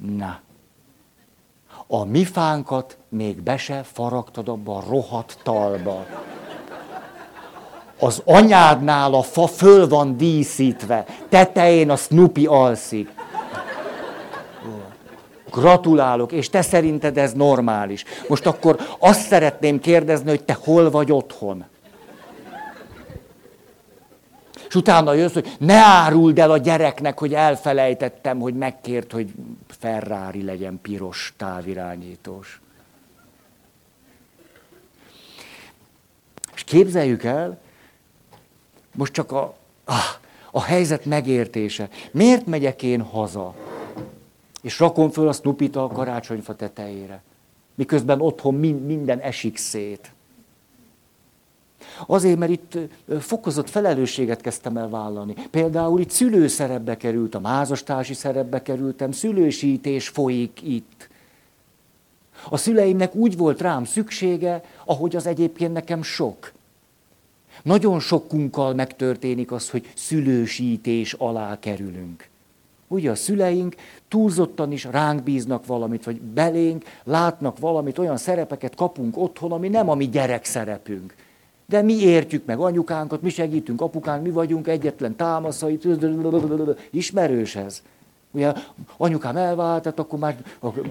[0.05, 0.39] Na,
[1.87, 6.05] a mi fánkat még be se faragtad abba a rohadt talba.
[7.99, 13.09] Az anyádnál a fa föl van díszítve, tetején a Snoopy alszik.
[15.51, 18.03] Gratulálok, és te szerinted ez normális.
[18.27, 21.65] Most akkor azt szeretném kérdezni, hogy te hol vagy otthon.
[24.72, 29.34] És utána jössz, hogy ne áruld el a gyereknek, hogy elfelejtettem, hogy megkért, hogy
[29.67, 32.61] Ferrari legyen piros távirányítós.
[36.55, 37.59] És képzeljük el,
[38.95, 39.55] most csak a,
[40.51, 41.89] a, helyzet megértése.
[42.11, 43.55] Miért megyek én haza?
[44.61, 47.22] És rakom föl a Snoopy-t a karácsonyfa tetejére.
[47.76, 48.53] Miközben otthon
[48.86, 50.11] minden esik szét.
[52.07, 52.77] Azért, mert itt
[53.19, 55.33] fokozott felelősséget kezdtem el vállalni.
[55.51, 61.09] Például itt szülőszerepbe kerültem, házastársi szerepbe kerültem, szülősítés folyik itt.
[62.49, 66.51] A szüleimnek úgy volt rám szüksége, ahogy az egyébként nekem sok.
[67.63, 72.29] Nagyon sokunkkal megtörténik az, hogy szülősítés alá kerülünk.
[72.87, 73.75] Ugye a szüleink
[74.07, 79.89] túlzottan is ránk bíznak valamit, vagy belénk látnak valamit, olyan szerepeket kapunk otthon, ami nem
[79.89, 81.15] a mi gyerek szerepünk.
[81.72, 85.80] De mi értjük meg anyukánkat, mi segítünk apukánk, mi vagyunk egyetlen támaszai,
[86.89, 87.82] ismerős ez.
[88.32, 88.53] Ugye
[88.97, 90.43] anyukám elvált, tehát akkor már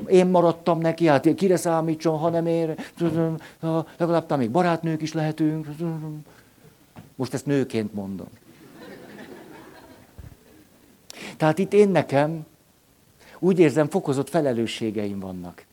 [0.07, 2.79] én maradtam neki, hát kire számítson, ha nem ér,
[3.97, 5.67] legalább még barátnők is lehetünk.
[7.17, 8.29] Most ezt nőként mondom.
[11.37, 12.47] Tehát itt én nekem
[13.39, 15.65] úgy érzem, fokozott felelősségeim vannak.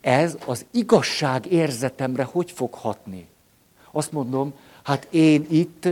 [0.00, 3.32] Ez az igazság érzetemre hogy fog hatni?
[3.96, 5.88] Azt mondom, hát én itt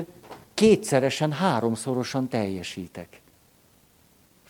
[0.54, 3.20] kétszeresen, háromszorosan teljesítek.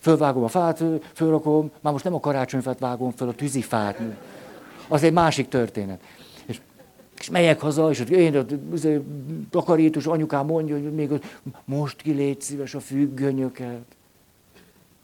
[0.01, 0.83] Fölvágom a fát,
[1.13, 4.01] fölrakom, már most nem a karácsonyfát vágom föl, a tűzifát.
[4.89, 6.01] Az egy másik történet.
[6.47, 6.61] És,
[7.19, 8.47] és megyek haza, és én
[9.51, 11.11] takarítos anyukám mondja, hogy még
[11.65, 13.85] most ki légy szíves a függönyöket.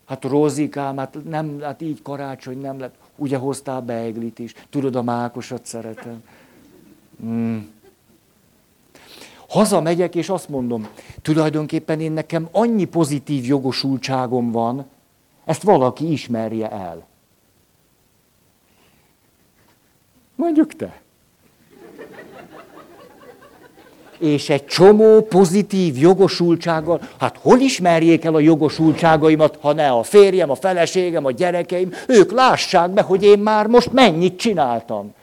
[0.04, 2.94] Hát Rózikám, hát, nem, hát így karácsony nem lett.
[3.16, 4.54] Ugye hoztál beeglit is.
[4.70, 6.22] Tudod, a mákosat szeretem.
[7.24, 7.58] Mm.
[9.48, 10.88] Hazamegyek, és azt mondom,
[11.22, 14.86] tulajdonképpen én nekem annyi pozitív jogosultságom van,
[15.44, 17.06] ezt valaki ismerje el.
[20.34, 21.00] Mondjuk te.
[24.18, 30.50] És egy csomó pozitív jogosultsággal, hát hol ismerjék el a jogosultságaimat, ha ne a férjem,
[30.50, 35.14] a feleségem, a gyerekeim, ők lássák be, hogy én már most mennyit csináltam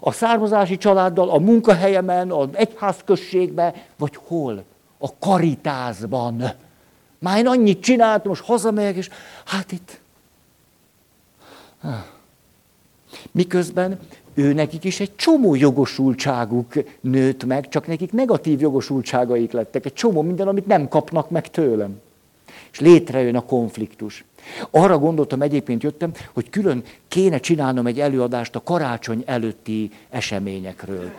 [0.00, 4.64] a származási családdal, a munkahelyemen, az egyházközségben, vagy hol?
[4.98, 6.42] A karitázban.
[7.18, 9.10] Már én annyit csináltam, most hazamegyek, és
[9.44, 10.00] hát itt...
[13.30, 13.98] Miközben
[14.34, 19.84] ő nekik is egy csomó jogosultságuk nőtt meg, csak nekik negatív jogosultságaik lettek.
[19.84, 22.00] Egy csomó minden, amit nem kapnak meg tőlem.
[22.72, 24.24] És létrejön a konfliktus.
[24.70, 31.10] Arra gondoltam, egyébként jöttem, hogy külön kéne csinálnom egy előadást a karácsony előtti eseményekről.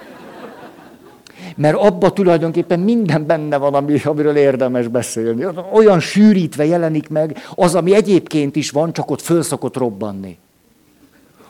[1.55, 5.45] Mert abba tulajdonképpen minden benne van, ami, amiről érdemes beszélni.
[5.71, 10.37] Olyan sűrítve jelenik meg az, ami egyébként is van, csak ott föl szokott robbanni.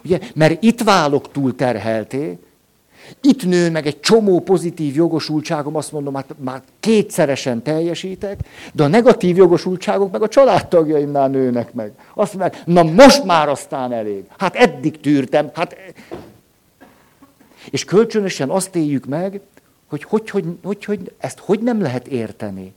[0.03, 0.19] Ugye?
[0.35, 2.39] Mert itt válok túl terhelté,
[3.21, 8.39] itt nő meg egy csomó pozitív jogosultságom, azt mondom, hát már kétszeresen teljesítek,
[8.73, 11.91] de a negatív jogosultságok meg a családtagjaimnál nőnek meg.
[12.13, 14.23] Azt mondják, na most már aztán elég.
[14.37, 15.49] Hát eddig tűrtem.
[15.53, 15.75] Hát...
[17.69, 19.41] És kölcsönösen azt éljük meg,
[19.87, 22.73] hogy hogy, hogy, hogy, hogy ezt hogy nem lehet érteni.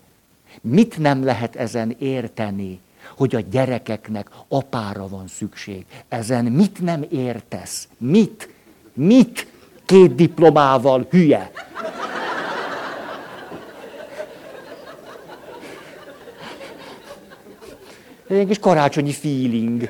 [0.61, 2.81] Mit nem lehet ezen érteni?
[3.17, 5.85] hogy a gyerekeknek apára van szükség.
[6.09, 7.89] Ezen mit nem értesz?
[7.99, 8.49] Mit?
[8.93, 9.47] Mit?
[9.91, 11.51] Két diplomával, hülye.
[18.29, 19.89] Egy kis karácsonyi feeling.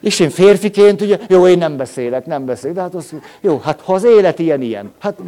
[0.00, 3.80] És én férfiként, ugye, jó, én nem beszélek, nem beszélek, de hát az, jó, hát
[3.80, 5.18] ha az élet ilyen, ilyen, hát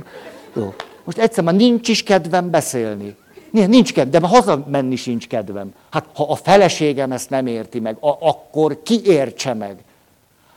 [0.57, 0.75] jó.
[1.05, 3.17] Most egyszer már nincs is kedvem beszélni.
[3.51, 5.73] Nincs kedvem, de már hazamenni sincs kedvem.
[5.91, 9.77] Hát ha a feleségem ezt nem érti meg, a, akkor ki értse meg?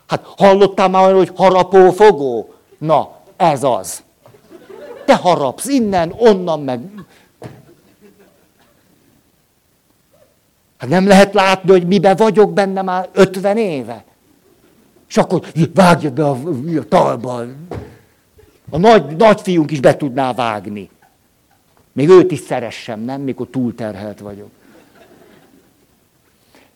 [0.07, 2.53] Hát hallottál már hogy harapó fogó?
[2.77, 4.03] Na, ez az.
[5.05, 6.79] Te harapsz innen, onnan meg.
[10.77, 14.03] Hát nem lehet látni, hogy mibe vagyok benne már 50 éve.
[15.09, 15.41] És akkor
[15.73, 16.37] vágja be a,
[16.77, 17.43] a talba.
[18.69, 20.89] A nagy, nagyfiunk is be tudná vágni.
[21.91, 23.21] Még őt is szeressem, nem?
[23.21, 24.49] Mikor túlterhelt vagyok.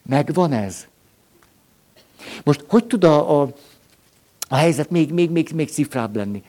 [0.01, 0.87] Megvan ez.
[2.43, 3.47] Most hogy tud a, a,
[4.49, 6.43] a helyzet még, még, még, még cifrább lenni?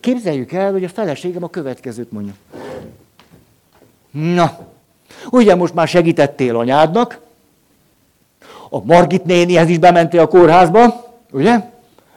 [0.00, 2.32] Képzeljük el, hogy a feleségem a következőt mondja.
[4.10, 4.58] Na,
[5.30, 7.18] ugye most már segítettél anyádnak,
[8.70, 11.60] a Margit nénihez is bementél a kórházba, ugye?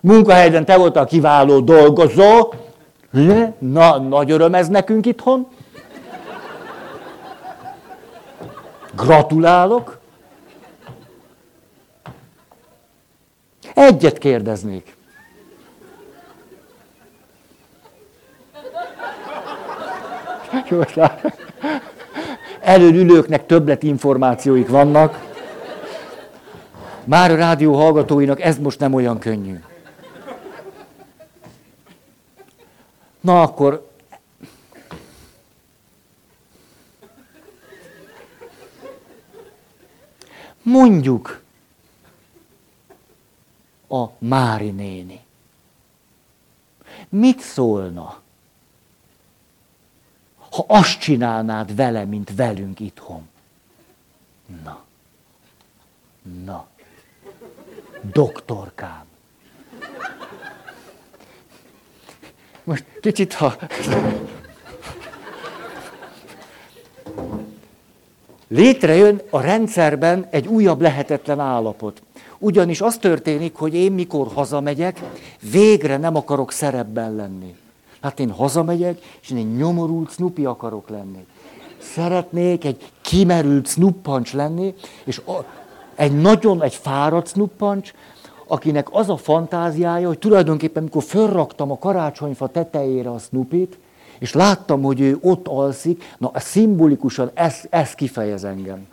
[0.01, 2.53] Munkahelyben te voltál kiváló dolgozó,
[3.13, 3.53] ugye?
[3.59, 5.47] Na, nagy öröm ez nekünk itthon.
[8.95, 9.98] Gratulálok.
[13.79, 14.95] Egyet kérdeznék.
[22.59, 25.27] Előülőknek többlet információik vannak.
[27.03, 29.59] Már a rádió hallgatóinak ez most nem olyan könnyű.
[33.21, 33.89] Na akkor
[40.63, 41.41] mondjuk
[43.89, 45.19] a Mári néni.
[47.09, 48.21] Mit szólna,
[50.49, 53.29] ha azt csinálnád vele, mint velünk itthon?
[54.63, 54.83] Na,
[56.45, 56.67] na,
[58.01, 59.05] doktorkám.
[62.63, 63.55] Most kicsit, ha...
[68.47, 72.01] Létrejön a rendszerben egy újabb lehetetlen állapot.
[72.39, 75.01] Ugyanis az történik, hogy én mikor hazamegyek,
[75.51, 77.55] végre nem akarok szerepben lenni.
[78.01, 81.25] Hát én hazamegyek, és én egy nyomorult snupi akarok lenni.
[81.77, 84.73] Szeretnék egy kimerült snuppancs lenni,
[85.03, 85.45] és a,
[85.95, 87.93] egy nagyon, egy fáradt snuppancs,
[88.47, 93.77] akinek az a fantáziája, hogy tulajdonképpen, mikor fölraktam a karácsonyfa tetejére a snupit,
[94.19, 98.87] és láttam, hogy ő ott alszik, na szimbolikusan ez, ez kifejez engem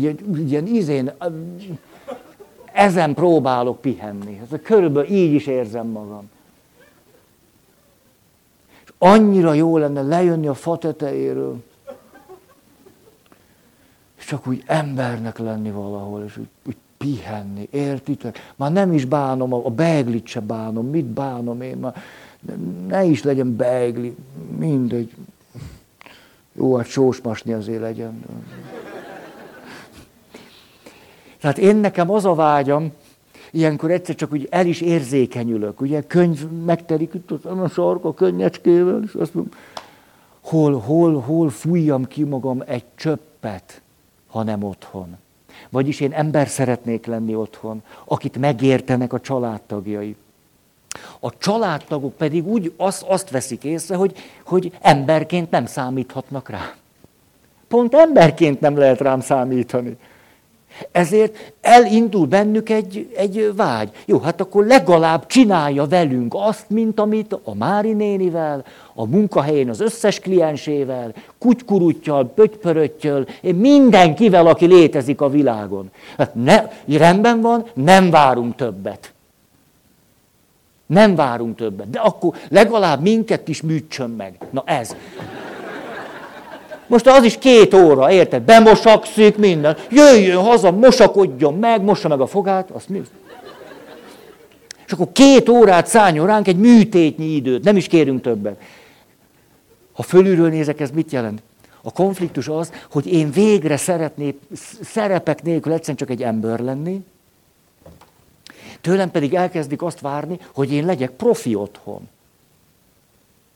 [0.00, 1.12] hogy ilyen izén,
[2.72, 4.40] ezen próbálok pihenni.
[4.42, 6.30] Ez körülbelül így is érzem magam.
[8.84, 11.62] És annyira jó lenne lejönni a fa tetejéről,
[14.18, 18.52] és csak úgy embernek lenni valahol, és úgy, úgy pihenni, értitek?
[18.56, 22.02] Már nem is bánom, a beiglit se bánom, mit bánom én már,
[22.86, 24.16] ne is legyen beigli,
[24.58, 25.14] mindegy.
[26.52, 28.24] Jó, hát sósmasni azért legyen.
[31.44, 32.92] Tehát én nekem az a vágyam,
[33.50, 39.14] ilyenkor egyszer csak úgy el is érzékenyülök, ugye könyv megterik itt a sarka könnyecskével, és
[39.14, 39.52] azt mondom,
[40.40, 43.82] hol, hol, hol fújjam ki magam egy csöppet,
[44.26, 45.16] ha nem otthon.
[45.70, 50.16] Vagyis én ember szeretnék lenni otthon, akit megértenek a családtagjai.
[51.20, 56.74] A családtagok pedig úgy azt, azt veszik észre, hogy, hogy emberként nem számíthatnak rá.
[57.68, 59.96] Pont emberként nem lehet rám számítani.
[60.92, 63.90] Ezért elindul bennük egy, egy vágy.
[64.06, 68.64] Jó, hát akkor legalább csinálja velünk azt, mint amit a Mári nénivel,
[68.94, 75.90] a munkahelyén az összes kliensével, kutykuruttyal, pötypöröttyöl, mindenkivel, aki létezik a világon.
[76.18, 79.12] Hát ne, rendben van, nem várunk többet.
[80.86, 81.90] Nem várunk többet.
[81.90, 84.38] De akkor legalább minket is műtsön meg.
[84.50, 84.96] Na ez.
[86.86, 88.42] Most az is két óra, érted?
[88.42, 89.76] Bemosakszik minden.
[89.90, 93.02] Jöjjön haza, mosakodjon meg, mossa meg a fogát, azt mi?
[94.86, 98.60] És akkor két órát szálljon ránk egy műtétnyi időt, nem is kérünk többet.
[99.92, 101.42] Ha fölülről nézek, ez mit jelent?
[101.82, 104.40] A konfliktus az, hogy én végre szeretnék
[104.82, 107.04] szerepek nélkül egyszerűen csak egy ember lenni,
[108.80, 112.08] tőlem pedig elkezdik azt várni, hogy én legyek profi otthon.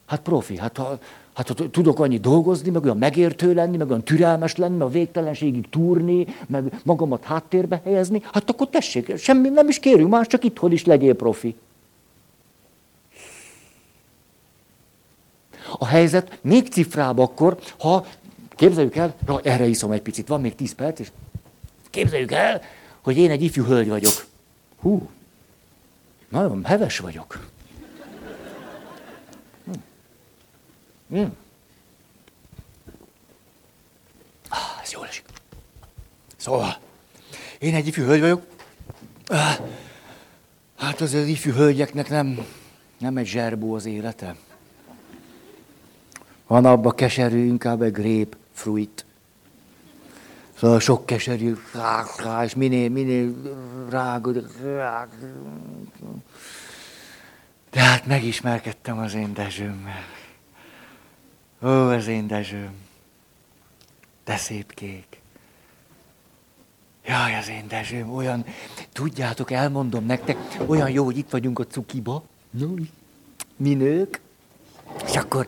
[0.07, 0.99] Hát profi, hát ha,
[1.39, 4.91] Hát ha tudok annyi dolgozni, meg olyan megértő lenni, meg olyan türelmes lenni, meg a
[4.91, 10.45] végtelenségig túrni, meg magamat háttérbe helyezni, hát akkor tessék, semmi nem is kérünk más, csak
[10.45, 11.57] itthon is legyél profi.
[15.79, 18.07] A helyzet még cifrább akkor, ha
[18.51, 21.11] képzeljük el, na, erre iszom egy picit, van még tíz perc, és
[21.91, 22.63] képzeljük el,
[23.01, 24.27] hogy én egy ifjú hölgy vagyok.
[24.81, 25.09] Hú,
[26.29, 27.39] nagyon heves vagyok.
[31.09, 31.25] Hm.
[34.49, 35.25] Ah, ez jól esik.
[36.37, 36.79] Szóval,
[37.59, 38.43] én egy ifjú hölgy vagyok.
[39.27, 39.59] Ah,
[40.77, 42.47] hát az, az ifjú hölgyeknek nem,
[42.99, 44.37] nem egy zserbó az élete.
[46.47, 49.05] Van abba keserű, inkább egy grép, fruit.
[50.59, 51.57] Szóval sok keserű,
[52.45, 53.35] és minél, minél
[53.91, 54.47] rágod.
[57.71, 60.18] De hát megismerkedtem az én Dezsőmmel.
[61.63, 62.73] Ó, az én Dezsőm.
[64.25, 65.21] De szép kék.
[67.07, 68.45] Jaj, az én Dezsőm, olyan,
[68.93, 70.37] tudjátok, elmondom nektek,
[70.67, 72.75] olyan jó, hogy itt vagyunk a cukiba, no,
[73.57, 74.21] mi nők,
[75.07, 75.47] és akkor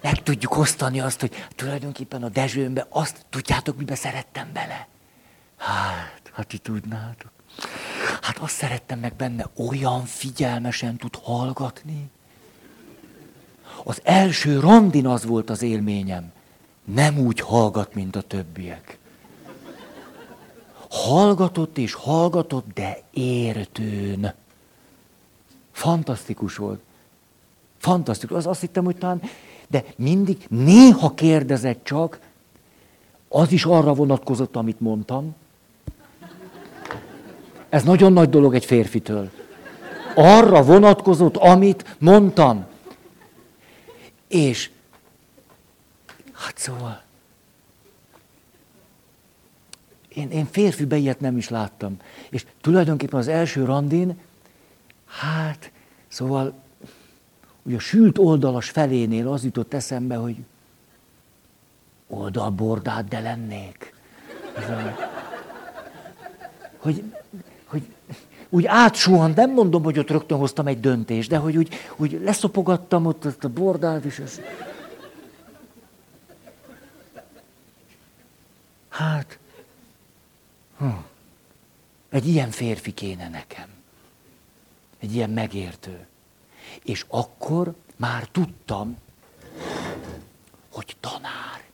[0.00, 4.88] meg tudjuk osztani azt, hogy tulajdonképpen a Dezsőmbe azt tudjátok, mibe szerettem bele.
[5.56, 7.30] Hát, ha ti tudnátok.
[8.20, 12.10] Hát azt szerettem meg benne, olyan figyelmesen tud hallgatni.
[13.84, 16.32] Az első randin az volt az élményem.
[16.84, 18.98] Nem úgy hallgat, mint a többiek.
[20.90, 24.34] Hallgatott és hallgatott, de értőn.
[25.72, 26.80] Fantasztikus volt.
[27.78, 28.36] Fantasztikus.
[28.36, 29.22] Az azt hittem, hogy talán,
[29.68, 32.20] de mindig, néha kérdezett csak,
[33.28, 35.34] az is arra vonatkozott, amit mondtam.
[37.68, 39.30] Ez nagyon nagy dolog egy férfitől.
[40.14, 42.64] Arra vonatkozott, amit mondtam.
[44.30, 44.70] És,
[46.32, 47.02] hát szóval,
[50.08, 51.96] én, én férfibe ilyet nem is láttam.
[52.28, 54.20] És tulajdonképpen az első randin,
[55.06, 55.72] hát,
[56.08, 56.54] szóval,
[57.62, 60.36] ugye a sült oldalas felénél az jutott eszembe, hogy
[62.06, 63.94] oldalbordát de lennék.
[64.54, 64.94] Hogy,
[66.78, 67.14] hogy
[68.50, 73.06] úgy átsuhant, nem mondom, hogy ott rögtön hoztam egy döntést, de hogy úgy, úgy leszopogattam
[73.06, 74.40] ott ezt a bordát, és ez...
[78.88, 79.38] Hát,
[80.78, 80.86] hm,
[82.08, 83.68] egy ilyen férfi kéne nekem.
[84.98, 86.06] Egy ilyen megértő.
[86.84, 88.96] És akkor már tudtam,
[90.70, 91.64] hogy tanár.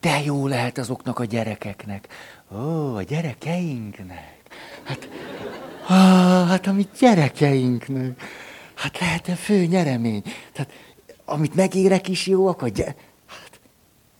[0.00, 2.08] De jó lehet azoknak a gyerekeknek.
[2.52, 4.39] Ó, a gyerekeinknek.
[4.90, 5.08] Hát,
[5.86, 8.22] ah, hát amit gyerekeinknek.
[8.74, 10.22] Hát lehet-e fő nyeremény?
[10.52, 10.70] Tehát,
[11.24, 12.84] amit megérek is jóak, a gy-
[13.26, 13.60] hát,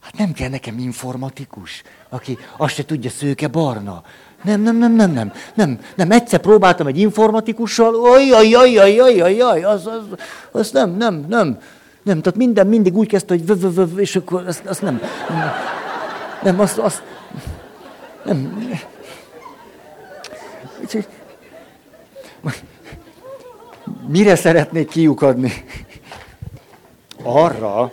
[0.01, 4.03] hát nem kell nekem informatikus, aki azt se tudja szőke barna.
[4.45, 9.01] Nem, nem, nem, nem, nem, nem, nem, egyszer próbáltam egy informatikussal, oj, oj, oj, oj,
[9.01, 10.05] oj, oj, oj, az, az,
[10.53, 11.59] az nem, nem, nem,
[12.03, 15.01] nem, tehát minden mindig úgy kezdte, hogy v, v, v, és akkor azt, azt nem,
[16.43, 17.03] nem, azt, azt,
[18.25, 18.69] nem,
[24.07, 25.53] Mire szeretnék kiukadni?
[27.23, 27.93] Arra,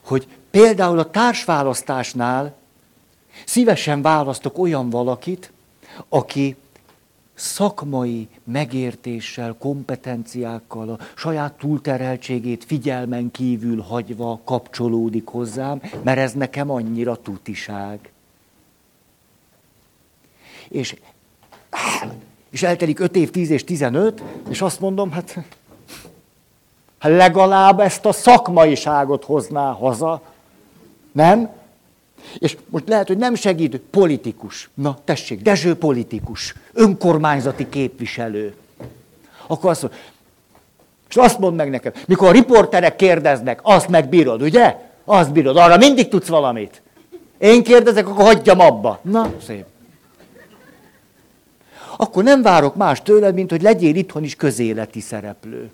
[0.00, 2.54] hogy például a társválasztásnál
[3.44, 5.52] szívesen választok olyan valakit,
[6.08, 6.56] aki
[7.34, 17.16] szakmai megértéssel, kompetenciákkal, a saját túlterheltségét figyelmen kívül hagyva kapcsolódik hozzám, mert ez nekem annyira
[17.16, 18.10] tutiság.
[20.68, 20.96] És,
[22.50, 25.38] és eltelik 5 év, 10 és 15, és azt mondom, hát,
[26.98, 30.22] hát legalább ezt a szakmaiságot hozná haza.
[31.12, 31.50] Nem?
[32.38, 34.70] És most lehet, hogy nem segít politikus.
[34.74, 38.54] Na, tessék, Dezső politikus, önkormányzati képviselő.
[39.46, 40.00] Akkor azt mondja,
[41.08, 44.76] és azt mondd meg nekem, mikor a riporterek kérdeznek, azt megbírod, ugye?
[45.04, 46.82] Azt bírod, arra mindig tudsz valamit.
[47.38, 48.98] Én kérdezek, akkor hagyjam abba.
[49.02, 49.64] Na, szép
[51.96, 55.70] akkor nem várok más tőled, mint hogy legyél itthon is közéleti szereplő.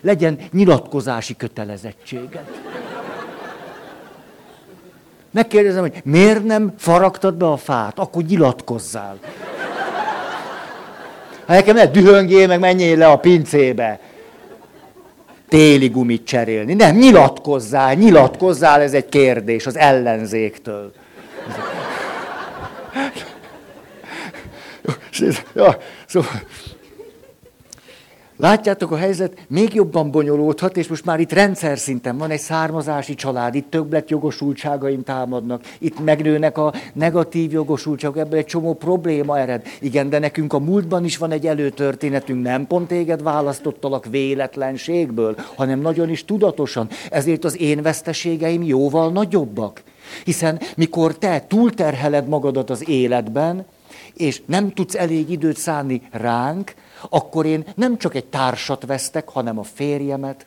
[0.00, 2.44] Legyen nyilatkozási kötelezettséged.
[5.30, 9.18] Megkérdezem, hogy miért nem faragtad be a fát, akkor nyilatkozzál.
[11.46, 14.00] Ha nekem ne dühöngél, meg menjél le a pincébe.
[15.48, 16.74] Téli gumit cserélni.
[16.74, 20.92] Nem, nyilatkozzál, nyilatkozzál, ez egy kérdés az ellenzéktől.
[25.54, 25.76] Ja,
[26.06, 26.42] szóval,
[28.42, 29.46] Látjátok, a helyzet?
[29.48, 34.10] Még jobban bonyolódhat, és most már itt rendszer szinten van egy származási család, itt többlet
[34.10, 39.66] jogosultságaim támadnak, itt megnőnek a negatív jogosultságok, ebből egy csomó probléma ered.
[39.80, 45.80] Igen, de nekünk a múltban is van egy előtörténetünk, nem pont téged választottalak véletlenségből, hanem
[45.80, 46.88] nagyon is tudatosan.
[47.10, 49.82] Ezért az én veszteségeim jóval nagyobbak.
[50.24, 53.66] Hiszen mikor te túlterheled magadat az életben,
[54.16, 56.74] és nem tudsz elég időt szánni ránk,
[57.08, 60.46] akkor én nem csak egy társat vesztek, hanem a férjemet,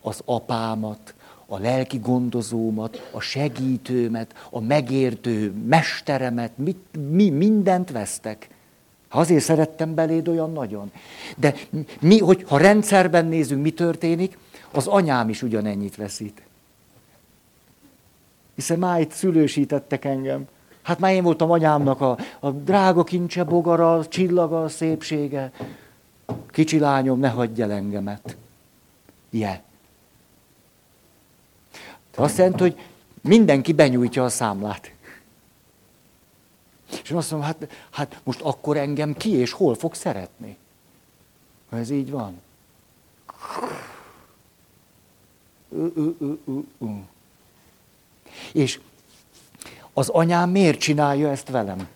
[0.00, 1.14] az apámat,
[1.46, 6.78] a lelki gondozómat, a segítőmet, a megértő mesteremet, mit,
[7.10, 8.48] mi mindent vesztek.
[9.08, 10.90] Azért szerettem beléd olyan nagyon.
[11.36, 11.54] De
[12.00, 14.38] mi, hogy ha rendszerben nézünk, mi történik,
[14.70, 16.42] az anyám is ugyanennyit veszít.
[18.54, 20.46] Hiszen már itt szülősítettek engem.
[20.84, 25.52] Hát már én voltam anyámnak a, a drága kincse, bogara, a csillaga, a szépsége.
[26.50, 28.36] Kicsi lányom, ne hagyj el engemet.
[29.30, 29.62] Je.
[32.14, 32.80] Azt jelenti, hogy
[33.20, 34.92] mindenki benyújtja a számlát.
[37.02, 40.56] És én azt mondom, hát, hát most akkor engem ki és hol fog szeretni?
[41.70, 42.40] Ha ez így van.
[48.52, 48.80] És
[49.94, 51.88] az anyám miért csinálja ezt velem?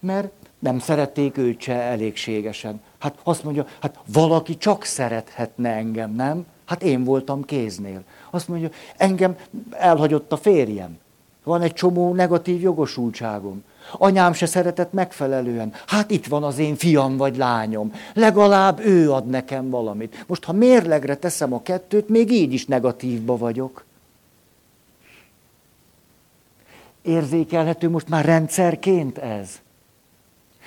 [0.00, 2.80] Mert nem szerették őt se elégségesen.
[2.98, 6.46] Hát azt mondja, hát valaki csak szerethetne engem, nem?
[6.64, 8.02] Hát én voltam kéznél.
[8.30, 9.36] Azt mondja, engem
[9.70, 10.98] elhagyott a férjem.
[11.44, 13.64] Van egy csomó negatív jogosultságom.
[13.92, 15.72] Anyám se szeretett megfelelően.
[15.86, 17.92] Hát itt van az én fiam vagy lányom.
[18.14, 20.24] Legalább ő ad nekem valamit.
[20.26, 23.84] Most, ha mérlegre teszem a kettőt, még így is negatívba vagyok.
[27.04, 29.60] Érzékelhető most már rendszerként ez.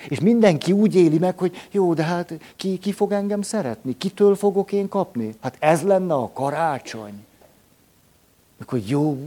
[0.08, 3.96] És mindenki úgy éli meg, hogy jó, de hát ki, ki fog engem szeretni?
[3.98, 5.34] Kitől fogok én kapni?
[5.40, 7.24] Hát ez lenne a karácsony.
[8.60, 9.18] Akkor jó.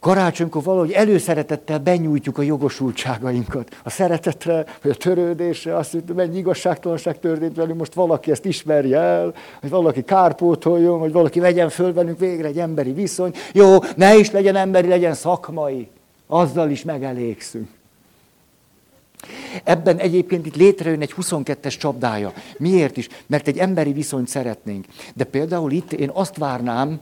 [0.00, 3.76] Karácsonykor valahogy előszeretettel benyújtjuk a jogosultságainkat.
[3.82, 8.98] A szeretetre, vagy a törődésre, azt hogy mennyi igazságtalanság történt velünk, most valaki ezt ismerje
[8.98, 13.34] el, hogy valaki kárpótoljon, vagy valaki vegyen föl velünk végre egy emberi viszony.
[13.52, 15.88] Jó, ne is legyen emberi, legyen szakmai.
[16.26, 17.68] Azzal is megelégszünk.
[19.64, 22.32] Ebben egyébként itt létrejön egy 22-es csapdája.
[22.58, 23.08] Miért is?
[23.26, 24.84] Mert egy emberi viszonyt szeretnénk.
[25.14, 27.00] De például itt én azt várnám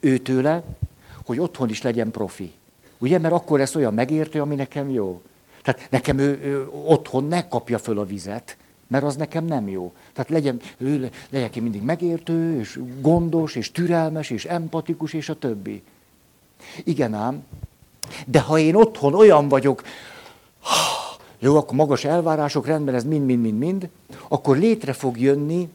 [0.00, 0.62] őtőle,
[1.26, 2.52] hogy otthon is legyen profi.
[2.98, 5.22] Ugye, mert akkor lesz olyan megértő, ami nekem jó.
[5.62, 9.92] Tehát nekem ő, ő otthon ne kapja föl a vizet, mert az nekem nem jó.
[10.12, 15.38] Tehát legyen, ő, legyen ki mindig megértő, és gondos, és türelmes, és empatikus, és a
[15.38, 15.82] többi.
[16.84, 17.44] Igen ám,
[18.26, 19.82] de ha én otthon olyan vagyok,
[21.38, 23.88] jó, akkor magas elvárások, rendben, ez mind-mind-mind-mind,
[24.28, 25.68] akkor létre fog jönni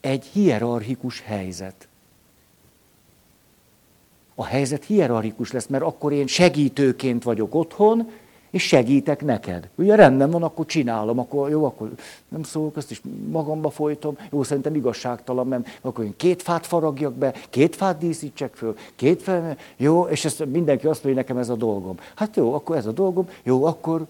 [0.00, 1.87] egy hierarchikus helyzet.
[4.40, 8.10] A helyzet hierarchikus lesz, mert akkor én segítőként vagyok otthon,
[8.50, 9.68] és segítek neked.
[9.74, 11.90] Ugye rendben van, akkor csinálom, akkor jó, akkor
[12.28, 14.16] nem szólok, azt is magamba folytom.
[14.30, 19.22] Jó, szerintem igazságtalan, mert akkor én két fát faragjak be, két fát díszítsek föl, két
[19.22, 21.96] fel, jó, és ezt mindenki azt mondja, hogy nekem ez a dolgom.
[22.14, 24.06] Hát jó, akkor ez a dolgom, jó, akkor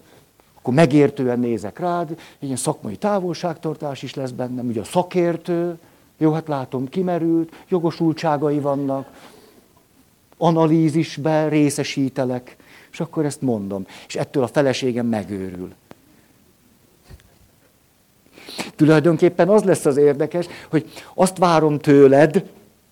[0.57, 5.77] akkor megértően nézek rád, ilyen szakmai távolságtartás is lesz bennem, ugye a szakértő,
[6.17, 9.07] jó, hát látom, kimerült, jogosultságai vannak,
[10.39, 12.55] analízisbe részesítelek,
[12.91, 13.85] és akkor ezt mondom.
[14.07, 15.73] És ettől a feleségem megőrül.
[18.75, 22.45] Tulajdonképpen az lesz az érdekes, hogy azt várom tőled,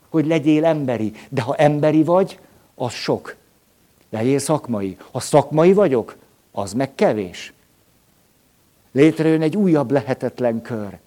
[0.09, 1.11] hogy legyél emberi.
[1.29, 2.39] De ha emberi vagy,
[2.75, 3.35] az sok.
[4.09, 4.97] Legyél szakmai.
[5.11, 6.15] Ha szakmai vagyok,
[6.51, 7.53] az meg kevés.
[8.91, 10.97] Létrejön egy újabb lehetetlen kör.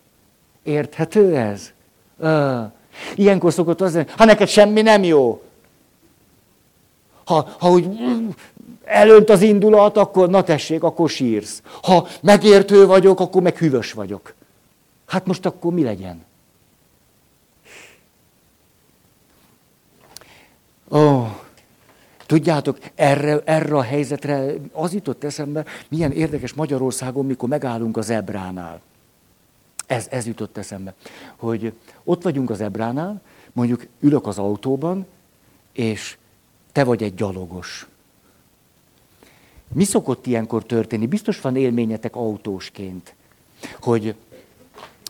[0.62, 1.72] Érthető ez?
[2.16, 2.72] Uh.
[3.14, 5.42] Ilyenkor szokott az ha neked semmi nem jó.
[7.30, 7.88] Ha, ha úgy
[8.84, 11.62] elönt az indulat, akkor na tessék, akkor sírsz.
[11.82, 14.34] Ha megértő vagyok, akkor meg hűvös vagyok.
[15.06, 16.24] Hát most akkor mi legyen?
[20.90, 21.26] Ó.
[22.26, 28.80] Tudjátok, erre, erre a helyzetre az jutott eszembe, milyen érdekes Magyarországon, mikor megállunk az ebránál.
[29.86, 30.94] Ez, ez jutott eszembe,
[31.36, 31.72] hogy
[32.04, 33.20] ott vagyunk az ebránál,
[33.52, 35.06] mondjuk ülök az autóban,
[35.72, 36.16] és
[36.72, 37.86] te vagy egy gyalogos.
[39.72, 41.06] Mi szokott ilyenkor történni?
[41.06, 43.14] Biztos van élményetek autósként,
[43.80, 44.14] hogy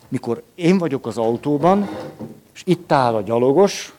[0.07, 1.89] mikor én vagyok az autóban,
[2.53, 3.93] és itt áll a gyalogos,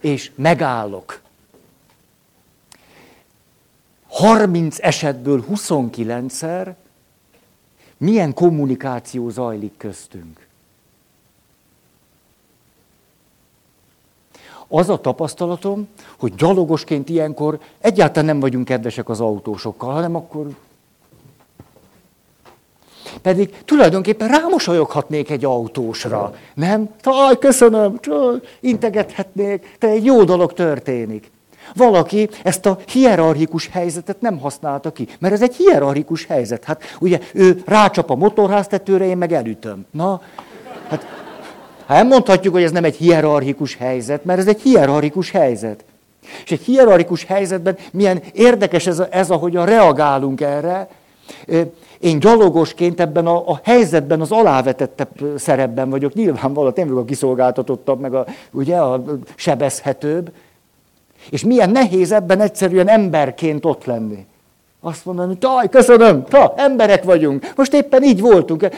[0.00, 1.22] és megállok.
[4.06, 6.74] 30 esetből 29-szer
[7.96, 10.43] milyen kommunikáció zajlik köztünk.
[14.68, 15.88] Az a tapasztalatom,
[16.18, 20.46] hogy gyalogosként ilyenkor egyáltalán nem vagyunk kedvesek az autósokkal, hanem akkor
[23.22, 26.34] pedig tulajdonképpen rámosolyoghatnék egy autósra.
[26.54, 26.88] Nem?
[27.00, 28.00] Taj, köszönöm,
[28.60, 31.32] integethetnék, te egy jó dolog történik.
[31.74, 36.64] Valaki ezt a hierarchikus helyzetet nem használta ki, mert ez egy hierarchikus helyzet.
[36.64, 39.86] Hát ugye ő rácsap a motorháztetőre, én meg elütöm.
[39.90, 40.20] Na,
[40.88, 41.23] hát,
[41.86, 45.84] hát mondhatjuk, hogy ez nem egy hierarchikus helyzet, mert ez egy hierarchikus helyzet.
[46.44, 50.88] És egy hierarchikus helyzetben milyen érdekes ez, ez ahogyan reagálunk erre,
[52.00, 56.14] én gyalogosként ebben a, a helyzetben az alávetettebb szerepben vagyok.
[56.14, 59.04] Nyilvánvalóan én vagyok a kiszolgáltatottabb, meg a, ugye, a
[59.34, 60.32] sebezhetőbb.
[61.30, 64.26] És milyen nehéz ebben egyszerűen emberként ott lenni.
[64.86, 67.52] Azt mondani, hogy taj, köszönöm, ta, emberek vagyunk.
[67.56, 68.68] Most éppen így voltunk.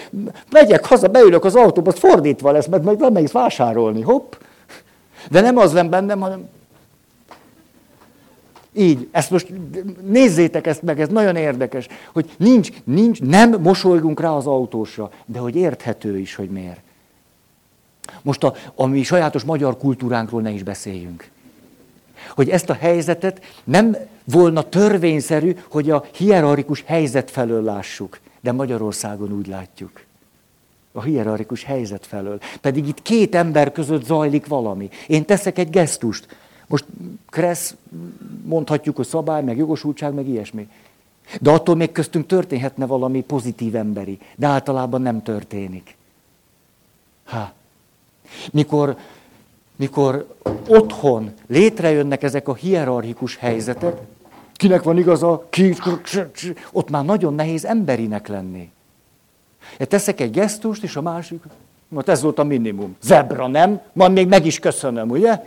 [0.51, 4.01] Megyek haza, beülök az autóba, fordítva lesz, mert majd lemegy vásárolni.
[4.01, 4.33] Hopp.
[5.31, 6.49] De nem az van bennem, hanem
[8.73, 9.53] így, ezt most
[10.07, 15.39] nézzétek ezt meg, ez nagyon érdekes, hogy nincs, nincs, nem mosolygunk rá az autósra, de
[15.39, 16.81] hogy érthető is, hogy miért.
[18.23, 21.31] Most a, a mi sajátos magyar kultúránkról ne is beszéljünk.
[22.28, 29.32] Hogy ezt a helyzetet nem volna törvényszerű, hogy a hierarchikus helyzet felől lássuk, de Magyarországon
[29.32, 30.05] úgy látjuk.
[30.93, 32.39] A hierarchikus helyzet felől.
[32.61, 34.89] Pedig itt két ember között zajlik valami.
[35.07, 36.27] Én teszek egy gesztust,
[36.66, 36.85] most
[37.28, 37.74] kressz,
[38.44, 40.69] mondhatjuk, hogy szabály, meg jogosultság, meg ilyesmi.
[41.40, 45.97] De attól még köztünk történhetne valami pozitív emberi, de általában nem történik.
[47.24, 47.53] Ha.
[48.53, 48.97] Mikor,
[49.77, 50.35] mikor
[50.69, 53.97] otthon létrejönnek ezek a hierarchikus helyzetek,
[54.53, 55.74] kinek van igaza, ki,
[56.73, 58.70] ott már nagyon nehéz emberinek lenni.
[59.78, 61.43] Teszek egy gesztust, és a másik,
[61.89, 62.97] mert ez volt a minimum.
[63.03, 63.81] Zebra, nem?
[63.93, 65.44] Majd még meg is köszönöm, ugye?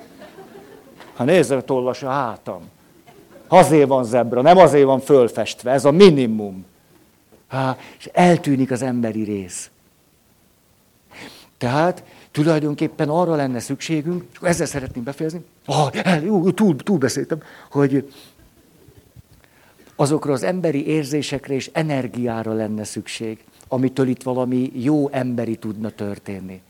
[1.15, 2.61] Ha nézze, tollas a hátam.
[3.47, 6.65] Azért van zebra, nem azért van fölfestve, ez a minimum.
[7.47, 9.69] Há, és eltűnik az emberi rész.
[11.57, 15.89] Tehát tulajdonképpen arra lenne szükségünk, és ezzel szeretném befejezni, ah,
[16.53, 17.41] túl, túl beszéltem,
[17.71, 18.11] hogy
[19.95, 26.61] azokra az emberi érzésekre és energiára lenne szükség, amitől itt valami jó emberi tudna történni.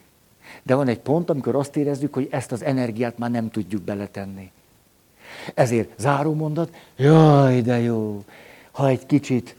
[0.63, 4.51] De van egy pont, amikor azt érezzük, hogy ezt az energiát már nem tudjuk beletenni.
[5.53, 8.23] Ezért záró mondat, jaj, de jó,
[8.71, 9.55] ha egy kicsit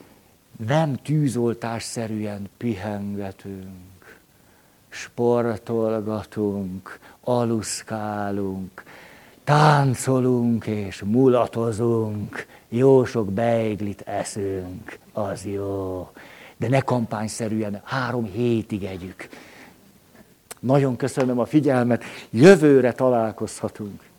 [0.67, 3.90] nem tűzoltásszerűen pihengetünk,
[4.91, 8.83] sportolgatunk, aluszkálunk,
[9.45, 16.09] táncolunk és mulatozunk, jó sok beiglit eszünk, az jó.
[16.57, 19.29] De ne kampányszerűen három hétig együk.
[20.61, 24.10] Nagyon köszönöm a figyelmet, jövőre találkozhatunk.